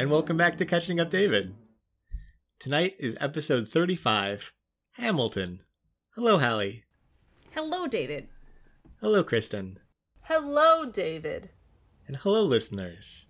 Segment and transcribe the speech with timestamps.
[0.00, 1.54] And welcome back to Catching Up David.
[2.58, 4.54] Tonight is episode 35
[4.92, 5.60] Hamilton.
[6.14, 6.84] Hello, Hallie.
[7.50, 8.26] Hello, David.
[9.02, 9.78] Hello, Kristen.
[10.22, 11.50] Hello, David.
[12.06, 13.26] And hello, listeners.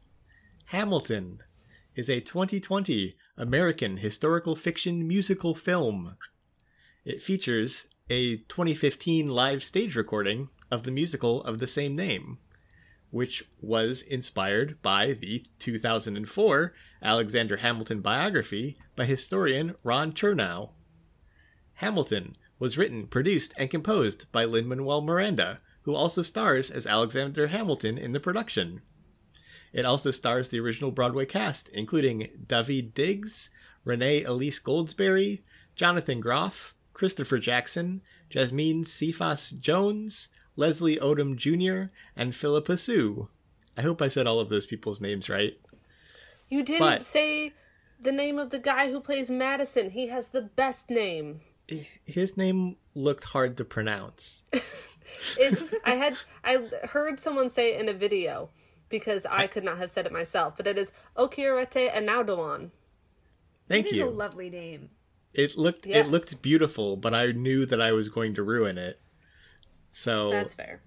[0.67, 1.41] Hamilton
[1.97, 6.17] is a 2020 American historical fiction musical film.
[7.05, 12.39] It features a 2015 live stage recording of the musical of the same name,
[13.11, 20.71] which was inspired by the 2004 Alexander Hamilton biography by historian Ron Chernow.
[21.75, 27.49] Hamilton was written, produced, and composed by Lin Manuel Miranda, who also stars as Alexander
[27.49, 28.83] Hamilton in the production.
[29.73, 33.51] It also stars the original Broadway cast, including Daveed Diggs,
[33.85, 35.41] Renee Elise Goldsberry,
[35.75, 40.29] Jonathan Groff, Christopher Jackson, Jasmine Cephas Jones,
[40.61, 43.29] Leslie Odom Jr., and Phillipa Soo.
[43.79, 45.59] I hope I said all of those people's names right.
[46.51, 47.55] You didn't But- say
[47.99, 49.91] the name of the guy who plays Madison.
[49.91, 51.41] He has the best name.
[52.05, 54.43] His name looked hard to pronounce.
[55.37, 58.51] It, I had I heard someone say it in a video
[58.89, 62.71] because I could not have said it myself, but it is Okieriete Onaodowan.
[63.69, 64.05] Thank It is you.
[64.05, 64.91] It is a lovely name.
[65.35, 66.07] It looked Yes.
[66.07, 69.01] it looked beautiful, but I knew that I was going to ruin it.
[69.93, 70.81] So That's fair.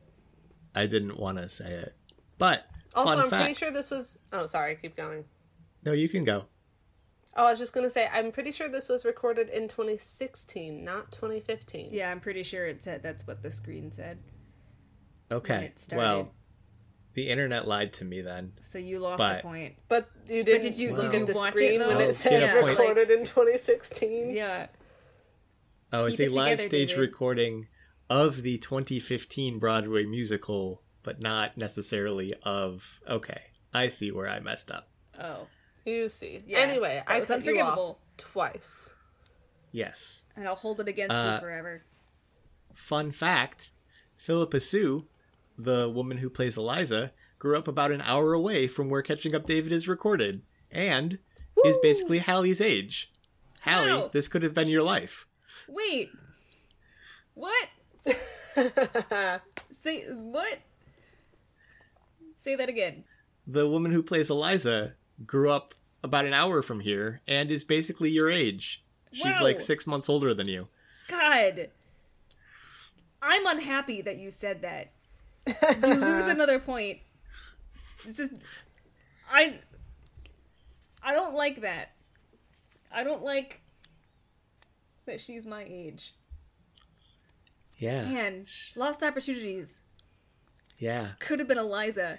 [0.76, 1.96] I didn't want to say it.
[2.38, 2.66] But
[2.96, 3.44] Also, fun I'm fact.
[3.44, 4.18] pretty sure this was.
[4.32, 4.76] Oh, sorry.
[4.76, 5.26] Keep going.
[5.86, 6.46] No, you can go.
[7.36, 11.12] Oh, I was just gonna say I'm pretty sure this was recorded in 2016, not
[11.12, 11.90] 2015.
[11.92, 14.20] Yeah, I'm pretty sure it said that's what the screen said.
[15.32, 15.72] Okay.
[15.92, 16.32] Well,
[17.16, 18.54] the internet lied to me then.
[18.62, 19.76] So you lost But- a point.
[19.88, 20.62] But you didn't.
[20.62, 21.88] did you- look did at you the watch it, screen though?
[21.88, 22.78] when it said get a point.
[22.80, 24.30] recorded in 2016?
[24.36, 24.68] Yeah.
[25.92, 27.02] Oh, it's a it live together, stage David.
[27.02, 27.68] recording
[28.14, 33.02] of the 2015 Broadway musical, but not necessarily of.
[33.10, 33.42] Okay,
[33.74, 34.88] I see where I messed up.
[35.20, 35.48] Oh.
[35.86, 36.42] You see.
[36.48, 38.00] Yeah, anyway, I was cut you unforgivable.
[38.18, 38.92] twice.
[39.74, 40.26] Yes.
[40.36, 41.84] And I'll hold it against Uh, you forever.
[42.74, 43.72] Fun fact
[44.16, 45.08] Phillipa Soo,
[45.58, 49.46] the woman who plays Eliza, grew up about an hour away from where Catching Up
[49.46, 50.42] David is recorded,
[50.72, 51.20] and
[51.66, 53.12] is basically Hallie's age.
[53.64, 54.10] Hallie, Wow.
[54.14, 55.26] this could have been your life.
[55.68, 56.12] Wait.
[57.34, 57.68] What?
[59.82, 60.60] Say what?
[62.38, 63.04] Say that again.
[63.48, 64.94] The woman who plays Eliza
[65.26, 68.84] grew up about an hour from here and is basically your age.
[69.12, 69.44] She's Wow.
[69.44, 70.68] like six months older than you.
[71.08, 71.70] God.
[73.22, 74.92] I'm unhappy that you said that.
[75.88, 77.00] You lose another point.
[78.06, 78.32] It's just
[79.32, 79.60] I
[81.02, 81.92] I don't like that.
[82.92, 83.62] I don't like
[85.06, 86.14] that she's my age.
[87.84, 88.06] Yeah.
[88.06, 88.46] Man,
[88.76, 89.80] lost opportunities.
[90.78, 91.10] Yeah.
[91.20, 92.18] Could have been Eliza.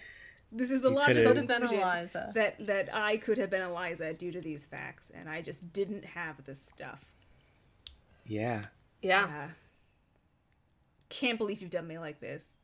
[0.53, 2.33] This is the You logical could've- Been conclusion Eliza.
[2.35, 6.05] that that I could have been Eliza due to these facts, and I just didn't
[6.05, 7.05] have this stuff.
[8.27, 8.63] Yeah.
[9.03, 9.27] Yeah.
[9.27, 9.49] Yeah.
[11.09, 12.55] Can't believe you've done me like this.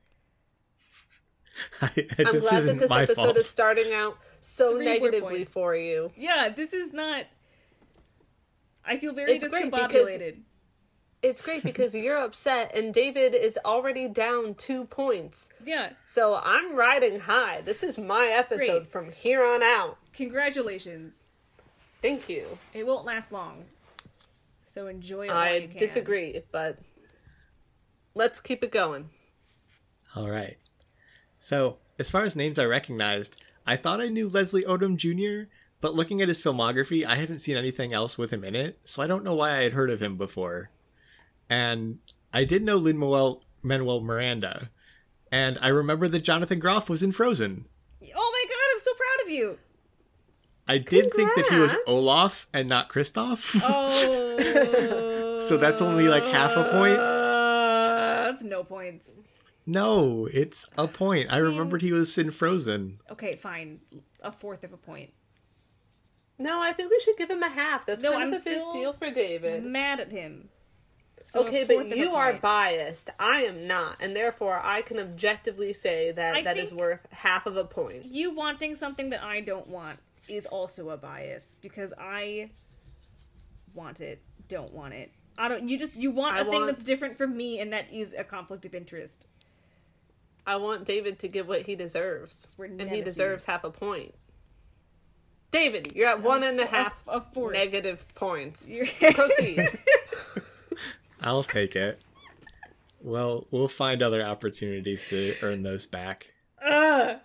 [1.82, 3.36] I'm this glad that isn't this episode fault.
[3.36, 6.12] is starting out so Three negatively for you.
[6.16, 7.24] Yeah, this is not.
[8.84, 10.40] I feel very It's great because- discombobulated.
[11.22, 15.50] It's great because you're upset and David is already down two points.
[15.64, 17.60] Yeah, So I'm riding high.
[17.60, 18.92] This is my episode Great.
[18.92, 19.98] from here on out.
[20.14, 21.14] congratulations.
[22.00, 22.46] Thank you.
[22.72, 23.64] It won't last long,
[24.64, 25.78] so enjoy it while I you can.
[25.78, 26.78] disagree, but
[28.14, 29.10] let's keep it going.
[30.16, 30.56] All right.
[31.38, 33.36] So, as far as names I recognized,
[33.66, 35.50] I thought I knew Leslie Odom Jr.,
[35.82, 39.02] but looking at his filmography, I haven't seen anything else with him in it, so
[39.02, 40.70] I don't know why I had heard of him before.
[41.50, 41.98] And
[42.32, 44.70] I did know Lin Manuel Manuel Miranda,
[45.30, 47.66] and I remember that Jonathan Groff was in Frozen.
[48.02, 49.58] Oh my god, I'm so proud of you.
[50.68, 53.60] I did think that he was Olaf and not Kristoff.
[53.64, 56.98] Oh, So that's only, like, half a point?
[56.98, 59.08] Uh, that's no points.
[59.66, 61.32] no, it's a point.
[61.32, 63.00] I remembered he was in Frozen.
[63.10, 63.80] Okay, fine,
[64.22, 65.12] a fourth of a point.
[66.38, 67.84] No, I think we should give him a half.
[67.86, 69.64] That's No, kind I'm of a big still deal for David.
[69.64, 70.50] Mad at him.
[71.30, 73.08] So Okay, but you are biased.
[73.20, 77.46] I am not, and therefore I can objectively say that I that is worth half
[77.46, 78.04] of a point.
[78.06, 82.50] you wanting something that I don't want is also a bias because I
[83.74, 85.12] want it, don't want it.
[85.38, 85.68] I don't.
[85.68, 88.24] You just you want I a thing that's different from me, and that is a
[88.24, 89.28] conflict of interest.
[90.44, 94.16] I want David to give what he deserves, and he deserves half a point.
[95.52, 97.52] David, you're at one and a half a fourth.
[97.52, 98.68] negative points.
[98.68, 99.78] Proceed.
[101.20, 102.00] I'll take it.
[103.00, 106.32] Well, we'll find other opportunities to earn those back.
[106.64, 107.18] Ugh.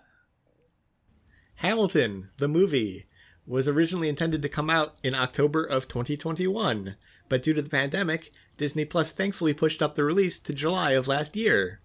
[1.56, 3.06] Hamilton, the movie,
[3.46, 6.96] was originally intended to come out in October of 2021,
[7.28, 11.08] but due to the pandemic, Disney Plus thankfully pushed up the release to July of
[11.08, 11.80] last year.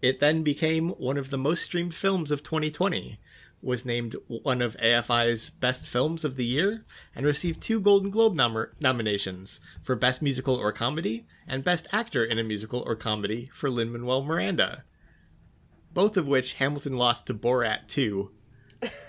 [0.00, 3.18] It then became one of the most streamed films of 2020,
[3.62, 8.34] was named one of AFI's best films of the year, and received two Golden Globe
[8.34, 13.48] nom- nominations for Best Musical or Comedy and Best Actor in a Musical or Comedy
[13.54, 14.84] for Lin Manuel Miranda.
[15.94, 18.30] Both of which Hamilton lost to Borat 2,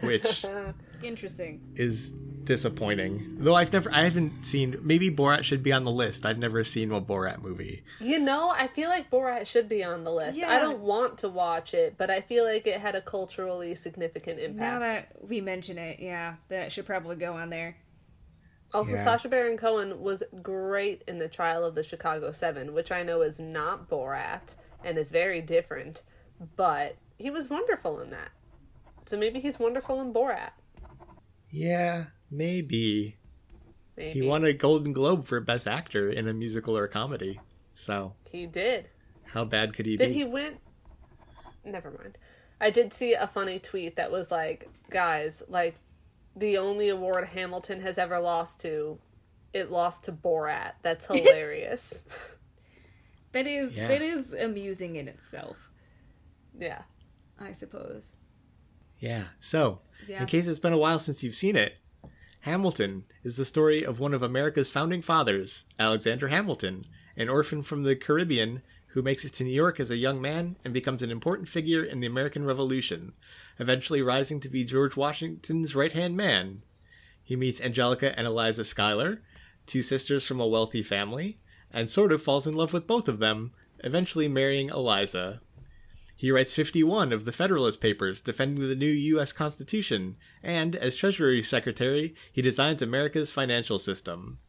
[0.01, 0.45] which
[1.03, 1.61] Interesting.
[1.75, 2.11] is
[2.43, 3.35] disappointing.
[3.39, 4.77] Though I've never, I haven't seen.
[4.81, 6.25] Maybe Borat should be on the list.
[6.25, 7.83] I've never seen a Borat movie.
[7.99, 10.37] You know, I feel like Borat should be on the list.
[10.37, 10.49] Yeah.
[10.51, 14.39] I don't want to watch it, but I feel like it had a culturally significant
[14.39, 14.59] impact.
[14.59, 15.13] Now impact.
[15.13, 17.77] that we mention it, yeah, that should probably go on there.
[18.73, 19.03] Also, Yeah.
[19.03, 23.21] Sacha Baron Cohen was great in the trial of the Chicago Seven, which I know
[23.21, 26.01] is not Borat and is very different,
[26.55, 28.29] but he was wonderful in that.
[29.05, 30.51] So maybe he's wonderful in Borat.
[31.49, 33.17] Yeah, maybe.
[33.97, 37.39] Maybe He won a Golden Globe for Best Actor in a musical or comedy.
[37.75, 38.89] So He did.
[39.25, 40.13] how bad could he Did be?
[40.13, 40.57] Did he win?
[41.63, 42.17] Never mind.
[42.59, 45.75] I did see a funny tweet that was like, guys, like
[46.35, 48.97] the only award Hamilton has ever lost to,
[49.53, 50.73] it lost to Borat.
[50.81, 52.05] That's hilarious.
[53.33, 53.87] That is Yeah.
[53.89, 55.57] that is amusing in itself,
[56.57, 56.83] yeah.
[57.39, 58.13] I suppose.
[59.03, 59.25] Yeah.
[59.41, 60.21] So, Yeah.
[60.21, 61.75] in case it's been a while since you've seen it,
[62.41, 66.85] Hamilton is the story of one of America's founding fathers, Alexander Hamilton,
[67.17, 70.55] an orphan from the Caribbean who makes it to New York as a young man
[70.63, 73.11] and becomes an important figure in the American Revolution,
[73.59, 76.63] eventually rising to be George Washington's right hand man.
[77.23, 79.21] He meets Angelica and Eliza Schuyler,
[79.65, 81.39] two sisters from a wealthy family,
[81.71, 83.51] and sort of falls in love with both of them,
[83.83, 85.41] eventually marrying Eliza.
[86.23, 89.33] He writes 51 of the Federalist Papers defending the new U.S.
[89.33, 94.39] Constitution, and, as Treasury Secretary, he designs America's financial system.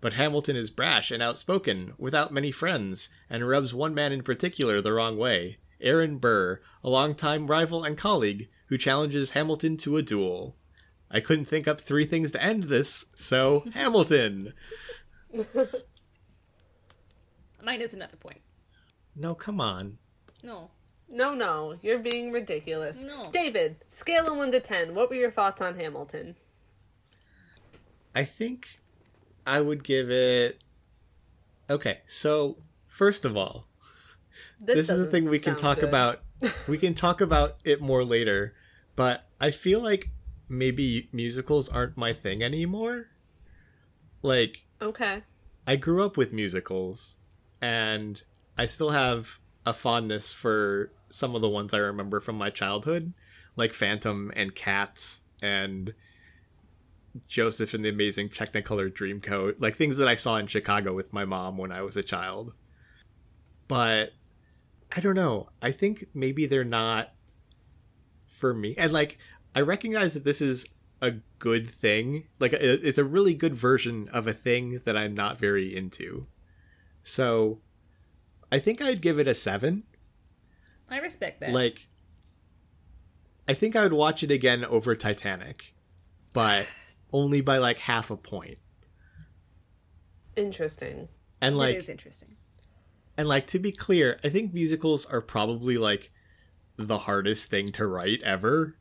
[0.00, 4.80] But Hamilton is brash and outspoken, without many friends, and rubs one man in particular
[4.80, 10.02] the wrong way Aaron Burr, a longtime rival and colleague, who challenges Hamilton to a
[10.02, 10.56] duel.
[11.10, 14.54] I couldn't think up three things to end this, so Hamilton!
[17.62, 18.40] Mine is another point.
[19.14, 19.98] No, come on.
[20.42, 20.70] No.
[21.10, 22.98] No, no, you're being ridiculous.
[23.02, 23.30] No.
[23.32, 26.36] David, scale of 1 to 10, what were your thoughts on Hamilton?
[28.14, 28.80] I think
[29.46, 30.58] I would give it.
[31.70, 33.66] Okay, so first of all,
[34.60, 35.88] this, is a thing we can talk good.
[35.88, 36.20] about.
[36.68, 38.54] we can talk about it more later,
[38.96, 40.10] but I feel like
[40.48, 43.08] maybe musicals aren't my thing anymore.
[44.22, 45.22] Like, Okay.
[45.66, 47.16] I grew up with musicals,
[47.60, 48.22] and
[48.56, 53.12] I still have a fondness for some of the ones I remember from my childhood,
[53.56, 55.94] like Phantom and Cats and
[57.26, 61.24] Joseph and the Amazing Technicolor Dreamcoat, like things that I saw in Chicago with my
[61.24, 62.52] mom when I was a child.
[63.66, 64.12] But
[64.94, 65.48] I don't know.
[65.60, 67.12] I think maybe they're not
[68.26, 68.74] for me.
[68.78, 69.18] And like
[69.54, 70.68] I recognize that this is
[71.00, 72.28] a good thing.
[72.38, 76.26] Like it's a really good version of a thing that I'm not very into.
[77.02, 77.60] So
[78.50, 79.82] I think I'd give it a 7.
[80.90, 81.52] I respect that.
[81.52, 81.88] Like
[83.48, 85.72] I think I would watch it again over Titanic,
[86.32, 86.70] but
[87.12, 88.58] only by like half a point.
[90.36, 91.08] Interesting.
[91.40, 92.36] And like it is interesting.
[93.16, 96.10] And like to be clear, I think musicals are probably like
[96.76, 98.76] the hardest thing to write ever.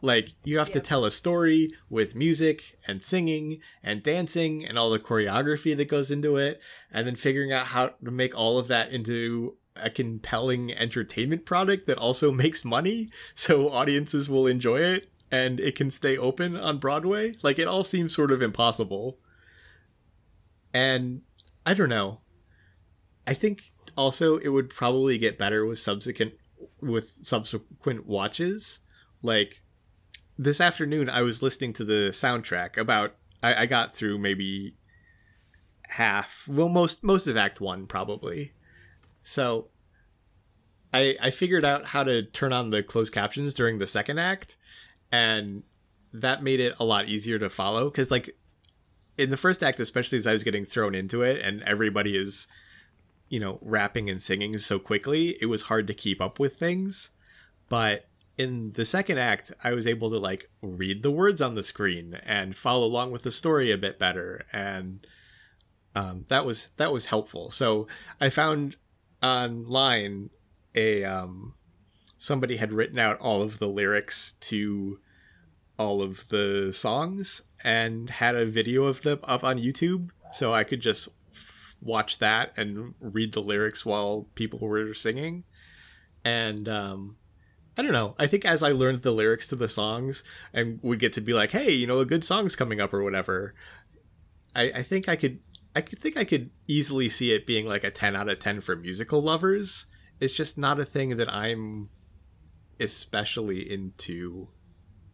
[0.00, 4.90] Like you have to tell a story with music and singing and dancing and all
[4.90, 8.68] the choreography that goes into it and then figuring out how to make all of
[8.68, 15.08] that into a compelling entertainment product that also makes money so audiences will enjoy it
[15.30, 17.34] and it can stay open on Broadway.
[17.42, 19.18] Like it all seems sort of impossible.
[20.74, 21.22] And
[21.64, 22.20] I don't know.
[23.26, 26.34] I think also it would probably get better with subsequent
[26.80, 28.80] with subsequent watches.
[29.22, 29.62] Like
[30.38, 32.76] this afternoon, I was listening to the soundtrack.
[32.76, 34.76] About I, I got through maybe
[35.88, 38.52] half, well, most most of Act One probably.
[39.22, 39.68] So
[40.92, 44.56] I I figured out how to turn on the closed captions during the second act,
[45.10, 45.62] and
[46.12, 47.90] that made it a lot easier to follow.
[47.90, 48.36] Because like
[49.16, 52.48] in the first act, especially as I was getting thrown into it, and everybody is
[53.32, 57.12] you know, rapping and singing so quickly, it was hard to keep up with things.
[57.70, 58.04] But
[58.36, 62.20] in the second act, I was able to like read the words on the screen
[62.26, 65.06] and follow along with the story a bit better, and
[65.96, 67.50] um, that was that was helpful.
[67.50, 67.88] So
[68.20, 68.76] I found
[69.22, 70.30] online
[70.74, 71.54] a um,
[72.18, 74.98] somebody had written out all of the lyrics to
[75.78, 80.64] all of the songs and had a video of them up on YouTube, so I
[80.64, 81.08] could just
[81.80, 85.44] watch that and read the lyrics while people were singing.
[86.24, 87.16] And um,
[87.76, 88.14] I don't know.
[88.18, 91.32] I think as I learned the lyrics to the songs and would get to be
[91.32, 93.54] like, hey, you know, a good song's coming up or whatever,
[94.54, 95.40] I, I think I could
[95.74, 98.76] I think I could easily see it being like a ten out of ten for
[98.76, 99.86] musical lovers.
[100.20, 101.88] It's just not a thing that I'm
[102.78, 104.48] especially into,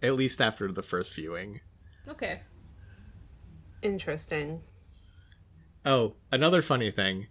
[0.03, 1.61] at least after the first viewing.
[2.09, 2.43] Okay.
[3.83, 4.63] Interesting.
[5.87, 7.29] Oh, another funny thing.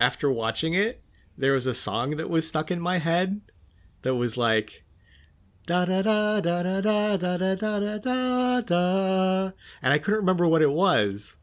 [0.00, 1.02] After watching it,
[1.36, 3.40] there was a song that was stuck in my head
[4.02, 4.84] that was like
[5.66, 9.50] da da da da da da da da da da da
[9.82, 11.36] and I couldn't remember what it was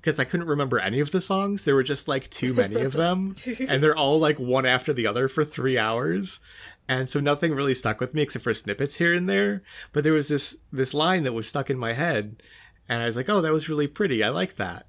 [0.00, 1.64] because I couldn't remember any of the songs.
[1.64, 3.34] There were just like too many of them,
[3.68, 6.40] and they're all like one after the other for three hours.
[6.88, 9.62] And so nothing really stuck with me except for snippets here and there.
[9.92, 12.42] But there was this this line that was stuck in my head,
[12.88, 14.22] and I was like, "Oh, that was really pretty.
[14.22, 14.86] I like that."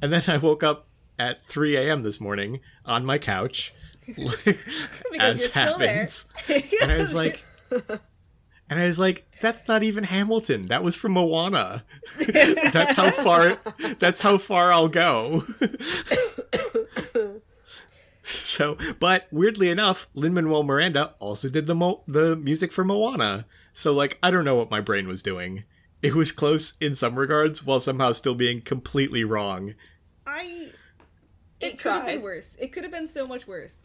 [0.00, 0.88] And then I woke up
[1.18, 2.02] at 3 a.m.
[2.02, 3.74] this morning on my couch,
[4.08, 5.88] as you're still there.
[5.94, 7.44] happens, and I was like,
[8.68, 10.66] and I was like, "That's not even Hamilton.
[10.68, 11.84] That was from Moana.
[12.18, 13.58] that's how far.
[13.98, 15.44] That's how far I'll go."
[18.22, 23.46] so, but weirdly enough, Lin Manuel Miranda also did the mo- the music for Moana.
[23.72, 25.64] So, like, I don't know what my brain was doing.
[26.02, 29.74] It was close in some regards, while somehow still being completely wrong.
[30.26, 30.70] I.
[31.58, 32.56] It It could have been worse.
[32.60, 33.76] It could have been so much worse.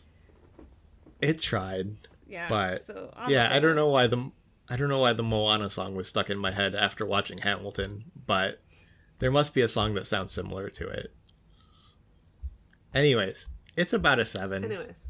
[1.21, 1.95] It tried.
[2.27, 2.47] Yeah.
[2.49, 4.31] But, so yeah, I don't know why the
[4.71, 8.05] I don't know why the Moana song was stuck in my head after watching Hamilton,
[8.25, 8.61] but
[9.19, 11.11] there must be a song that sounds similar to it.
[12.93, 14.63] Anyways, it's about a seven.
[14.63, 15.09] Anyways,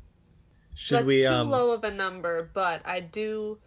[0.73, 3.59] Should that's we too um low of a number, but I do.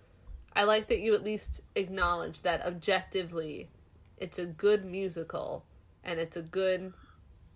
[0.52, 3.70] I like that you at least acknowledge that objectively,
[4.16, 5.64] it's a good musical,
[6.02, 6.92] and it's a good.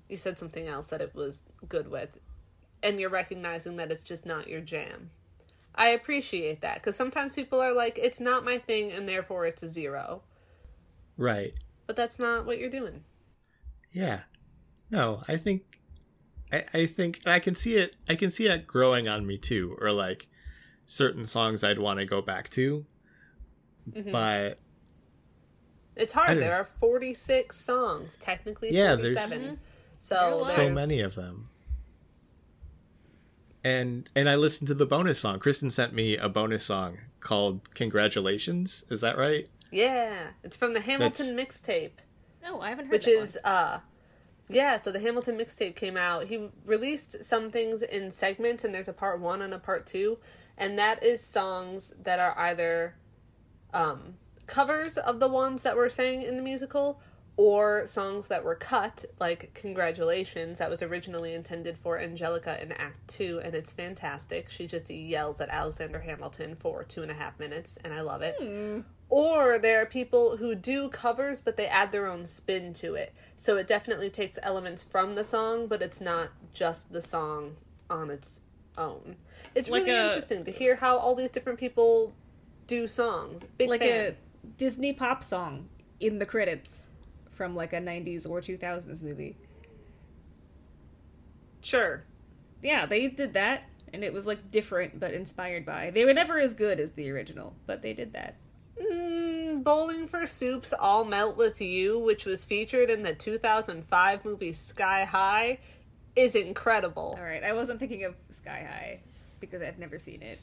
[0.08, 2.16] You said something else that it was good with,
[2.84, 5.10] and you're recognizing that it's just not your jam.
[5.78, 9.62] I appreciate that because sometimes people are like, "It's not my thing," and therefore it's
[9.62, 10.22] a zero.
[11.16, 11.54] right.
[11.86, 13.04] But that's not what you're doing.
[13.92, 14.20] Yeah.
[14.90, 15.62] No, I think
[16.52, 19.74] I, I think I can see it I can see it growing on me too,
[19.80, 20.26] or like
[20.84, 22.84] certain songs I'd want to go back to.
[23.90, 24.12] Mm-hmm.
[24.12, 24.58] But
[25.96, 26.36] It's hard.
[26.38, 29.30] There are 46 songs, technically Yeah, there's-
[30.00, 31.48] So, There's so many of them.
[33.68, 35.40] And and I listened to the bonus song.
[35.40, 38.86] Kristen sent me a bonus song called Congratulations.
[38.88, 39.46] Is that right?
[39.70, 41.98] Yeah, it's from the Hamilton mixtape,
[42.42, 43.80] No, I haven't heard which that is uh
[44.48, 46.24] yeah, so the Hamilton mixtape came out.
[46.24, 50.16] He released some things in segments and there's a part 1 and a part 2,
[50.56, 52.94] and that is songs that are either
[53.74, 54.14] um
[54.46, 57.02] covers of the ones that were sang in the musical
[57.38, 62.98] or songs that were cut, like Congratulations, that was originally intended for Angelica in Act
[63.06, 64.50] Two, and it's fantastic.
[64.50, 68.22] She just yells at Alexander Hamilton for two and a half minutes, and I love
[68.22, 68.34] it.
[68.40, 68.80] Hmm.
[69.08, 73.14] Or there are people who do covers, but they add their own spin to it.
[73.36, 77.56] So it definitely takes elements from the song, but it's not just the song
[77.88, 78.40] on its
[78.76, 79.14] own.
[79.54, 82.14] It's Like really a- interesting to hear how all these different people
[82.66, 83.44] do songs.
[83.56, 84.12] Big like fan.
[84.12, 85.68] a Disney pop song
[86.00, 86.87] in the credits
[87.38, 89.36] from like a 90s or 2000s movie.
[91.62, 92.04] Sure.
[92.62, 95.90] Yeah, they did that and it was like different but inspired by.
[95.90, 98.36] They were never as good as the original, but they did that.
[98.80, 104.52] Mm, Bowling for Soup's All Melt With You, which was featured in the 2005 movie
[104.52, 105.58] Sky High,
[106.16, 107.16] is incredible.
[107.18, 109.00] All right, I wasn't thinking of Sky High
[109.40, 110.38] because I've never seen it.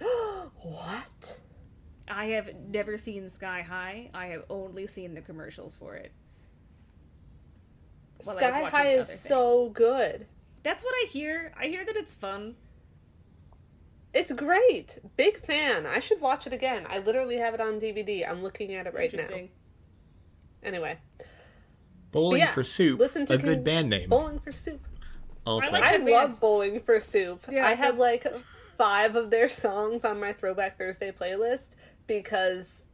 [0.62, 1.38] what?
[2.10, 4.10] I have never seen Sky High.
[4.14, 6.12] I have only seen the commercials for it.
[8.24, 10.26] While I was Sky High is other so good.
[10.62, 11.52] That's what I hear.
[11.58, 12.56] I hear that it's fun.
[14.12, 14.98] It's great.
[15.16, 15.86] Big fan.
[15.86, 16.86] I should watch it again.
[16.88, 18.28] I literally have it on DVD.
[18.28, 19.48] I'm looking at it right now.
[20.62, 20.98] Anyway,
[22.10, 22.98] Bowling yeah, for Soup.
[22.98, 24.08] listen to a good band name.
[24.08, 24.80] Bowling for Soup.
[25.46, 25.68] also.
[25.68, 26.40] I like I love band.
[26.40, 27.40] Bowling for Soup.
[27.50, 28.26] Yeah, I have like
[28.76, 31.70] five of their songs on my Throwback Thursday playlist
[32.08, 32.86] because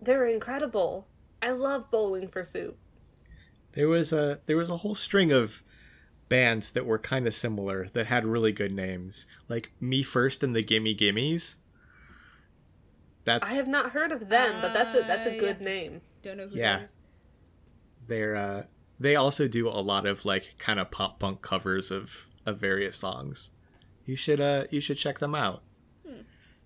[0.00, 1.06] they're incredible.
[1.42, 2.78] I love Bowling for Soup.
[3.72, 5.62] There was a there was a whole string of
[6.28, 10.56] bands that were kind of similar that had really good names, like Me First and
[10.56, 11.56] the Gimme Gimmes.
[13.24, 15.66] That's I have not heard of them, but that's a that's a Uh, good yeah.
[15.66, 16.00] name.
[16.22, 16.86] Don't know who Yeah.
[18.06, 18.62] they're uh,
[18.98, 22.96] they also do a lot of like kind of pop punk covers of of various
[22.96, 23.50] songs.
[24.04, 25.62] You should uh you should check them out.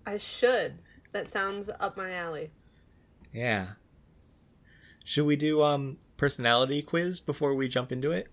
[0.05, 0.79] I should.
[1.17, 2.51] That sounds up my alley.
[3.33, 3.69] Yeah.
[5.03, 8.27] Should we do um personality quiz before we jump into it?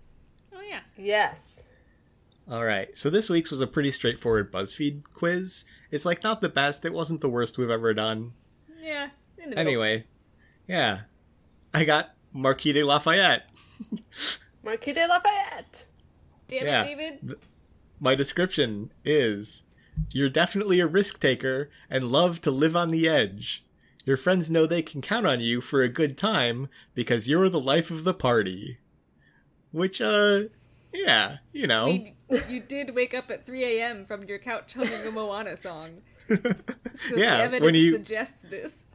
[0.53, 0.81] Oh yeah.
[0.95, 1.67] Yes.
[2.47, 2.95] All right.
[2.95, 5.65] So this week's was a pretty straightforward BuzzFeed quiz.
[5.89, 6.85] It's like not the best.
[6.85, 8.33] It wasn't the worst we've ever done.
[8.79, 9.05] Yeah.
[9.39, 9.59] In the middle.
[9.61, 10.03] Anyway,
[10.67, 10.99] yeah.
[11.73, 13.49] I got Marquis de Lafayette.
[14.63, 15.87] Marquis de Lafayette.
[16.47, 16.83] Damn Yeah.
[16.83, 17.35] it, David.
[17.99, 19.63] My description is
[20.11, 23.63] You're definitely a risk taker and love to live on the edge.
[24.05, 27.59] Your friends know they can count on you for a good time because you're the
[27.59, 28.77] life of the party.
[29.71, 30.43] Which, uh,
[30.93, 31.87] yeah, you know.
[31.87, 32.15] I mean,
[32.47, 34.05] you did wake up at 3 a.m.
[34.05, 36.01] from your couch humming a Moana song.
[36.27, 38.85] So the yeah, evidence when you suggests this.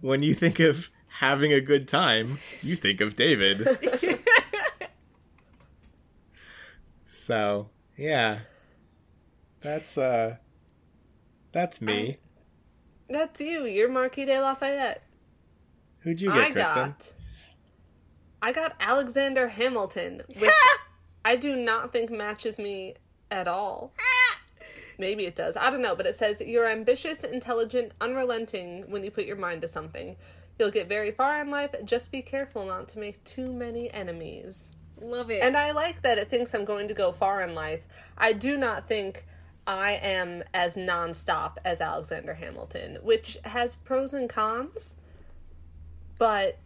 [0.00, 3.66] when you think of having a good time, you think of David.
[7.06, 8.38] so, yeah.
[9.60, 10.36] That's uh
[11.52, 12.18] that's me.
[13.08, 13.66] That's you.
[13.66, 15.02] You're Marquis de Lafayette.
[16.00, 16.74] Who'd you get, I Kristen?
[16.74, 17.12] got.
[18.42, 20.50] I got Alexander Hamilton, which
[21.24, 22.94] I do not think matches me
[23.30, 23.92] at all.
[24.98, 25.56] Maybe it does.
[25.56, 29.62] I don't know, but it says you're ambitious, intelligent, unrelenting when you put your mind
[29.62, 30.16] to something.
[30.58, 31.74] You'll get very far in life.
[31.84, 34.72] Just be careful not to make too many enemies.
[35.00, 35.38] Love it.
[35.42, 37.80] And I like that it thinks I'm going to go far in life.
[38.18, 39.24] I do not think
[39.66, 44.96] I am as nonstop as Alexander Hamilton, which has pros and cons.
[46.18, 46.58] But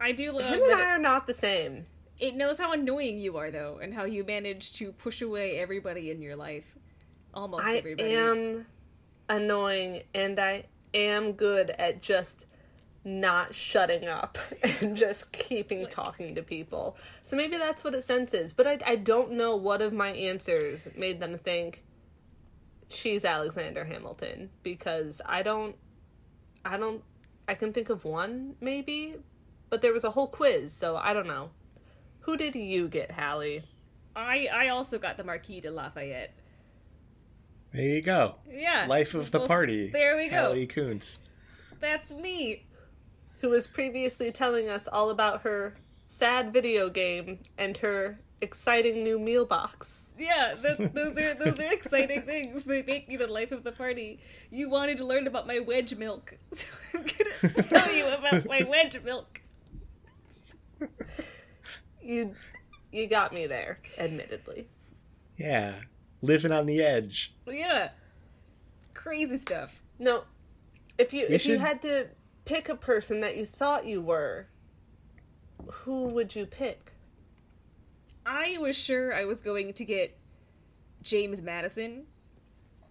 [0.00, 1.86] I do love him and I are not the same.
[2.18, 6.10] it knows how annoying you are, though, and how you manage to push away everybody
[6.10, 6.74] in your life.
[7.32, 8.16] Almost I everybody.
[8.16, 8.66] I am
[9.28, 12.46] annoying and I am good at just
[13.04, 14.38] not shutting up
[14.80, 16.96] and just keeping talking to people.
[17.22, 18.52] So maybe that's what it senses.
[18.52, 21.82] But I, I don't know what of my answers made them think
[22.88, 25.76] she's Alexander Hamilton because I don't
[26.64, 27.02] I don't
[27.46, 29.16] I can think of one maybe,
[29.68, 31.50] but there was a whole quiz, so I don't know.
[32.20, 33.64] Who did you get, Hallie?
[34.16, 36.32] I I also got the Marquis de Lafayette.
[37.72, 38.36] There you go.
[38.48, 38.86] Yeah.
[38.88, 39.90] Life of the Well, party.
[39.90, 40.44] There we go.
[40.44, 41.18] Hallie Kuntz.
[41.80, 42.64] That's me.
[43.44, 45.74] Who was previously telling us all about her
[46.06, 50.12] sad video game and her exciting new meal box.
[50.18, 52.64] Yeah, that, those are those are exciting things.
[52.64, 54.18] They make me the life of the party.
[54.50, 58.62] You wanted to learn about my wedge milk, so I'm gonna tell you about my
[58.62, 59.42] wedge milk.
[62.00, 62.34] You
[62.90, 64.68] you got me there, admittedly.
[65.36, 65.74] Yeah.
[66.22, 67.34] Living on the edge.
[67.46, 67.90] Yeah,
[68.94, 69.82] crazy stuff.
[69.98, 70.24] No.
[70.96, 72.06] If you We if you had to
[72.44, 74.46] pick a person that you thought you were,
[75.66, 76.92] who would you pick?
[78.26, 80.16] I was sure I was going to get
[81.02, 82.04] James Madison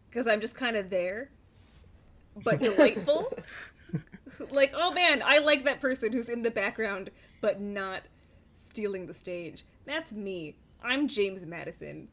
[0.10, 1.32] because I'm just kind of there,
[2.44, 3.34] but delightful.
[4.52, 7.10] like, oh man, I like that person who's in the background
[7.42, 8.04] but not
[8.56, 9.66] stealing the stage.
[9.86, 10.56] That's me.
[10.84, 12.10] I'm James Madison.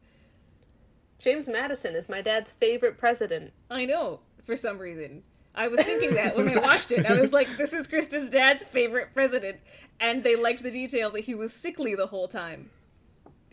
[1.19, 3.53] James Madison is my dad's favorite president.
[3.69, 5.23] I know, for some reason.
[5.53, 7.05] I was thinking that when I watched it.
[7.05, 9.57] I was like, this is Kristen's dad's favorite president.
[9.99, 12.69] And they liked the detail that he was sickly the whole time.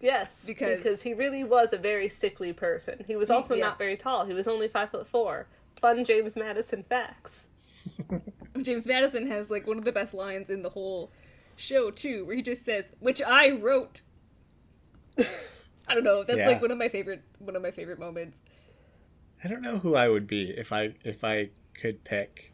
[0.01, 3.03] Yes, Because- because, he really was a very sickly person.
[3.07, 3.65] He was also yeah.
[3.67, 4.27] not very tall.
[4.27, 5.49] He was only five foot four.
[5.81, 7.49] Fun James Madison facts.
[8.63, 11.11] James Madison has like one of the best lines in the whole
[11.57, 14.03] show too, where he just says, "Which I wrote."
[15.19, 16.23] I don't know.
[16.25, 16.49] That's Yeah.
[16.49, 18.43] like one of my favorite one of my favorite moments.
[19.43, 22.53] I don't know who I would be if I if I could pick.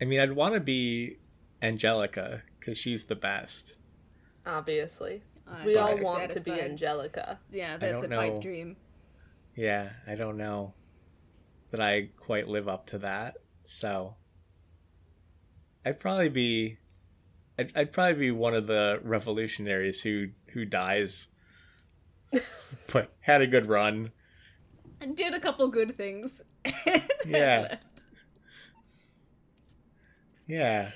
[0.00, 1.16] I mean, I'd want to be
[1.62, 3.76] Angelica because she's the best.
[4.46, 6.52] Obviously, I'm we all better want to be.
[6.52, 7.38] Angelica.
[7.52, 8.40] Yeah, that's a don't pipe know.
[8.40, 8.76] dream.
[9.54, 10.74] Yeah, I don't know
[11.70, 13.36] that I quite live up to that.
[13.64, 14.14] So
[15.84, 16.78] I'd probably be
[17.58, 21.28] I'd, I'd probably be one of the revolutionaries who who dies
[22.92, 24.12] but had a good run.
[25.00, 26.42] And did a couple good things.
[27.26, 27.76] Yeah.
[30.46, 30.90] Yeah.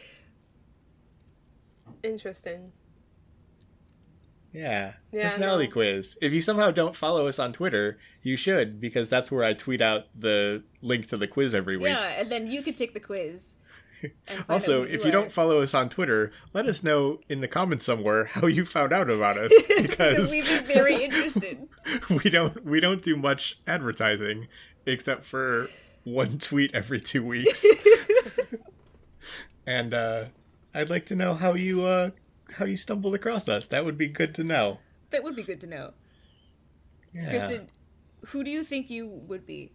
[2.02, 2.72] Interesting.
[4.52, 4.94] Yeah.
[5.12, 5.72] Yeah, Personality no.
[5.72, 6.18] quiz.
[6.20, 9.80] If you somehow don't follow us on Twitter, you should because that's where I tweet
[9.80, 11.88] out the link to the quiz every week.
[11.92, 13.54] Yeah, and then you could take the quiz.
[14.02, 17.20] and find out Also, if you you don't follow us on Twitter, let us know
[17.28, 21.68] in the comments somewhere how you found out about us because we'd be very interested.
[22.24, 24.48] we don't we don't do much advertising
[24.86, 25.68] except for
[26.02, 27.64] one tweet every 2 weeks.
[29.66, 30.24] and uh
[30.74, 32.10] I'd like to know how you uh
[32.54, 33.68] how you stumbled across us.
[33.68, 34.78] That would be good to know.
[35.10, 35.92] that would be good to know.
[37.12, 37.30] Yeah.
[37.30, 37.68] Kristen,
[38.28, 39.72] who do you think you would be?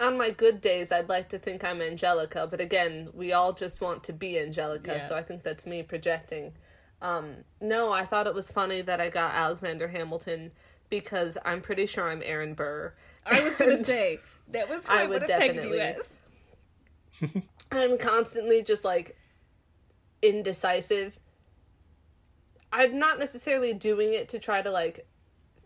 [0.00, 3.80] on my good days, I'd like to think I'm Angelica, but again, we all just
[3.80, 5.08] want to be Angelica, Yeah.
[5.08, 6.52] so I think that's me projecting.
[7.02, 10.52] Um, no, I thought it was funny that I got Alexander Hamilton
[10.88, 12.94] because I'm pretty sure I'm Aaron Burr.
[13.26, 14.20] I was gonna say
[14.52, 16.16] that was who I I, would would have pegged you as.
[17.70, 19.16] I'm constantly just like
[20.22, 21.18] indecisive.
[22.72, 25.06] I'm not necessarily doing it to try to like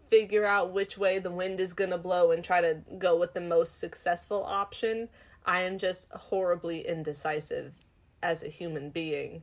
[0.08, 3.34] figure out which way the wind is going to blow and try to go with
[3.34, 5.08] the most successful option.
[5.44, 7.72] I am just horribly indecisive
[8.22, 9.42] as a human being.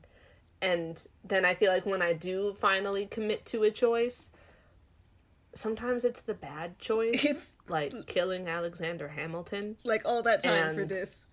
[0.61, 4.29] And then I feel like when I do finally commit to a choice,
[5.53, 7.25] sometimes it's the bad choice.
[7.25, 11.25] It's- like killing Alexander Hamilton Like all that time for this.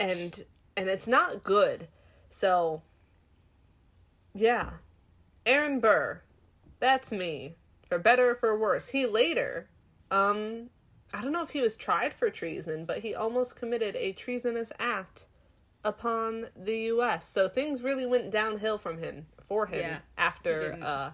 [0.00, 0.44] And
[0.76, 1.88] and it's not good.
[2.28, 2.82] So
[4.34, 4.70] yeah.
[5.46, 6.22] Aaron Burr.
[6.80, 7.56] That's me.
[7.88, 8.88] For better or for worse.
[8.88, 9.68] He later
[10.10, 10.70] um
[11.12, 14.72] I don't know if he was tried for treason, but he almost committed a treasonous
[14.78, 15.26] act
[15.84, 17.28] upon the US.
[17.28, 21.10] So things really went downhill from him for him Yeah, after uh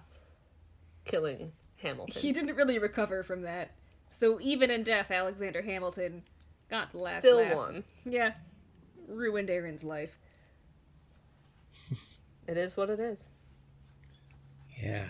[1.05, 2.21] killing Hamilton.
[2.21, 3.71] He didn't really recover from that.
[4.09, 6.23] So even in death, Alexander Hamilton
[6.69, 7.55] got the last Still laugh.
[7.55, 7.83] won.
[8.05, 8.33] Yeah.
[9.07, 10.19] Ruined Aaron's life.
[12.47, 13.29] It is what it is.
[14.81, 15.05] Yeah.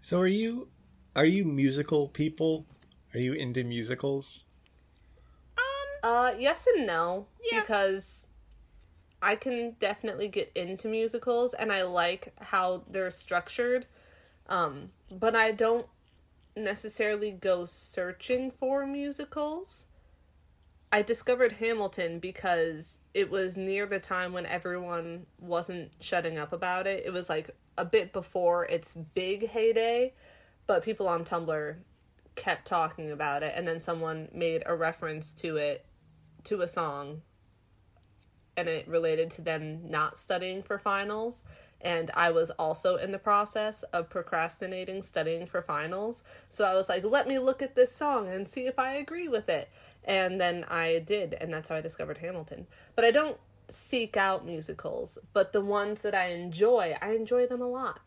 [0.00, 0.68] So are you
[1.14, 2.64] are you musical people?
[3.14, 4.44] Are you into musicals?
[5.58, 5.64] Um
[6.02, 7.26] uh, yes and no.
[7.50, 7.60] Yeah.
[7.60, 8.26] Because
[9.20, 13.86] I can definitely get into musicals and I like how they're structured.
[14.48, 15.86] Um, but I don't
[16.56, 19.86] necessarily go searching for musicals.
[20.90, 26.86] I discovered Hamilton because it was near the time when everyone wasn't shutting up about
[26.86, 27.04] it.
[27.06, 30.12] It was like a bit before its big heyday,
[30.66, 31.76] but people on Tumblr
[32.34, 35.84] kept talking about it and then someone made a reference to it
[36.44, 37.22] to a song
[38.56, 41.42] and it related to them not studying for finals
[41.82, 46.22] and I was also in the process of procrastinating studying for finals.
[46.48, 49.28] So I was like, let me look at this song and see if I agree
[49.28, 49.68] with it.
[50.04, 52.66] And then I did, and that's how I discovered Hamilton.
[52.96, 57.62] But I don't seek out musicals, but the ones that I enjoy, I enjoy them
[57.62, 58.00] a lot.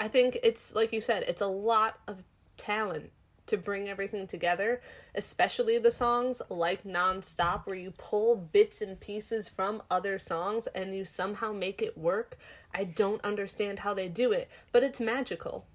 [0.00, 2.22] I think it's like you said, it's a lot of
[2.56, 3.10] talent
[3.46, 4.80] to bring everything together,
[5.14, 10.94] especially the songs like Nonstop, where you pull bits and pieces from other songs and
[10.94, 12.38] you somehow make it work.
[12.74, 15.66] I don't understand how they do it, but it's magical.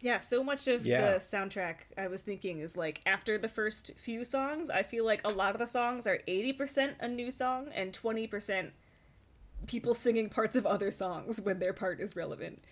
[0.00, 1.12] Yeah, so much of Yeah.
[1.12, 5.20] the soundtrack I was thinking is like after the first few songs, I feel like
[5.24, 8.72] a lot of the songs are 80% a new song and 20%
[9.68, 12.64] people singing parts of other songs when their part is relevant.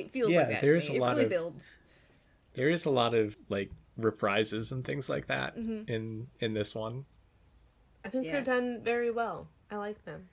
[0.00, 0.60] It feels Yeah, like that.
[0.62, 0.94] there to is me.
[0.94, 1.64] a it lot really of- builds.
[2.54, 5.82] There is a lot of like reprises and things like that Mm-hmm.
[5.92, 7.04] in in this one.
[8.04, 8.32] I think Yeah.
[8.32, 9.48] they're done very well.
[9.70, 10.28] I like them.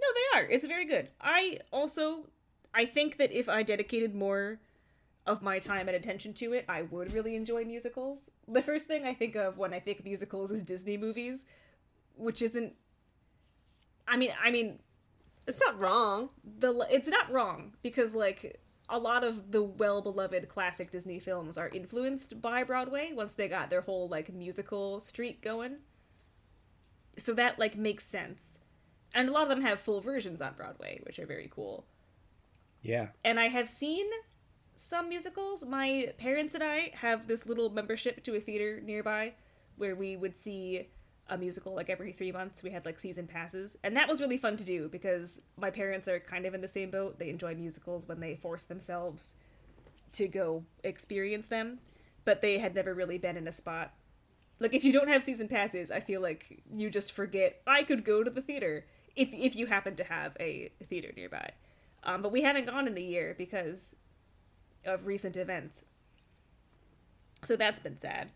[0.00, 0.44] No, they are.
[0.48, 1.08] It's very good.
[1.20, 2.28] I also
[2.74, 4.60] I think that if I dedicated more
[5.26, 8.30] of my time and attention to it, I would really enjoy musicals.
[8.46, 11.44] The first thing I think of when I think musicals is Disney movies,
[12.16, 12.74] which isn't
[14.06, 14.78] I mean, I mean,
[15.46, 16.30] It's not wrong.
[16.44, 21.68] the it's not wrong because like a lot of the well-beloved classic Disney films are
[21.68, 25.78] influenced by Broadway once they got their whole like musical streak going.
[27.16, 28.58] So that like makes sense.
[29.14, 31.86] And a lot of them have full versions on Broadway, which are very cool.
[32.82, 33.08] Yeah.
[33.24, 34.06] And I have seen
[34.74, 35.64] some musicals.
[35.66, 39.34] My parents and I have this little membership to a theater nearby
[39.76, 40.88] where we would see
[41.28, 42.62] a musical like every three months.
[42.62, 43.76] We had like season passes.
[43.84, 46.68] And that was really fun to do because my parents are kind of in the
[46.68, 47.18] same boat.
[47.18, 49.34] They enjoy musicals when they force themselves
[50.12, 51.80] to go experience them,
[52.24, 53.92] but they had never really been in a spot.
[54.60, 58.04] Like if you don't have season passes, I feel like you just forget I could
[58.04, 61.50] go to the theater if if you happen to have a theater nearby.
[62.04, 63.94] Um, but we haven't gone in a year because
[64.84, 65.84] of recent events.
[67.42, 68.30] So that's been sad.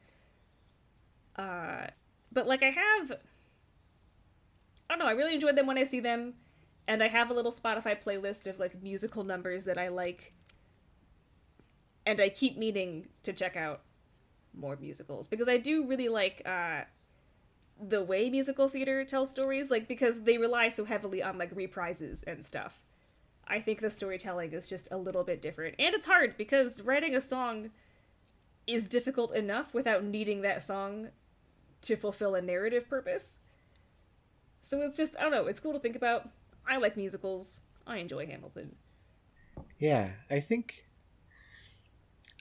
[1.36, 1.86] Uh,
[2.32, 3.16] but like I have, I
[4.88, 5.06] don't know.
[5.06, 6.34] I really enjoy them when I see them,
[6.86, 10.32] and I have a little Spotify playlist of like musical numbers that I like,
[12.06, 13.82] and I keep meaning to check out
[14.54, 16.82] more musicals because I do really like uh,
[17.80, 19.70] the way musical theater tells stories.
[19.70, 22.82] Like because they rely so heavily on like reprises and stuff.
[23.46, 25.74] I think the storytelling is just a little bit different.
[25.78, 27.70] And it's hard because writing a song
[28.66, 31.08] is difficult enough without needing that song
[31.82, 33.38] to fulfill a narrative purpose.
[34.60, 36.30] So it's just, I don't know, it's cool to think about.
[36.66, 37.60] I like musicals.
[37.86, 38.76] I enjoy Hamilton.
[39.78, 40.84] Yeah, I think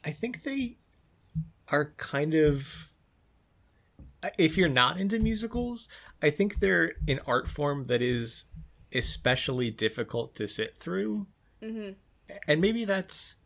[0.06, 0.78] I think they
[1.70, 2.90] are kind of
[4.38, 5.90] if you're not into musicals,
[6.22, 8.46] I think they're an art form that is
[8.94, 11.26] especially difficult to sit through.
[11.64, 11.94] Mm-hmm.
[12.48, 13.38] And maybe that's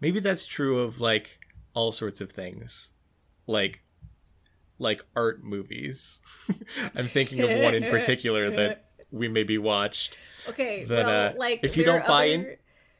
[0.00, 1.38] maybe that's true of like
[1.74, 2.88] all sorts of things.
[3.46, 3.82] Like
[4.78, 6.20] like art movies.
[6.94, 10.16] I'm thinking of one in particular that we maybe watched.
[10.48, 12.50] Okay, That, well, uh, like if you don't buy other...
[12.50, 12.56] in-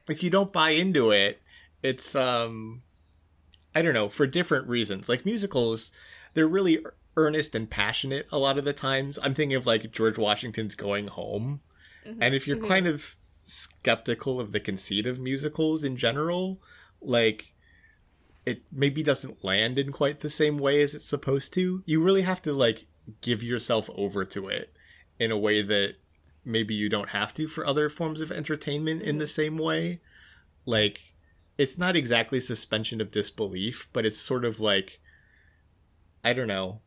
[0.09, 1.41] If you don't buy into it,
[1.83, 2.83] it's um
[3.75, 5.09] I don't know, for different reasons.
[5.09, 5.93] Like musicals,
[6.35, 6.83] they're really
[7.17, 9.19] earnest and passionate a lot of the times.
[9.23, 11.61] I'm thinking of like George Washington's Going Home.
[12.07, 12.23] Mm-hmm.
[12.23, 16.61] And if you're kind of skeptical of the conceit of musicals in general,
[17.01, 17.53] like
[18.47, 21.83] it maybe doesn't land in quite the same way as it's supposed to.
[21.85, 22.87] You really have to like
[23.21, 24.73] give yourself over to it
[25.19, 25.97] in a way that
[26.45, 30.01] maybe you don't have to for other forms of entertainment in the same way.
[30.65, 31.01] Like
[31.59, 35.01] it's not exactly suspension of disbelief, but it's sort of like
[36.25, 36.81] I don't know,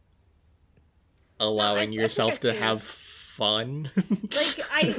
[1.39, 3.89] allowing I think I yourself to have fun.
[4.35, 4.95] like I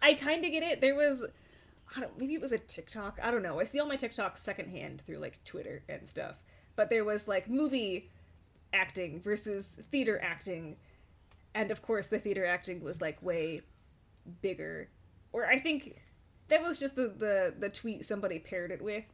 [0.00, 0.80] I kind of get it.
[0.80, 1.26] There was
[1.94, 3.18] I don't maybe it was a TikTok.
[3.22, 3.60] I don't know.
[3.60, 6.36] I see all my TikToks secondhand through like Twitter and stuff.
[6.76, 8.10] But there was like movie
[8.72, 10.76] acting versus theater acting.
[11.54, 13.62] And of course the theater acting was like way
[14.40, 14.88] bigger.
[15.32, 16.00] Or I think
[16.48, 19.04] that was just the the the tweet somebody paired it with.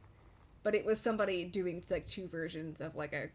[0.63, 3.29] But it was somebody doing like two versions of like a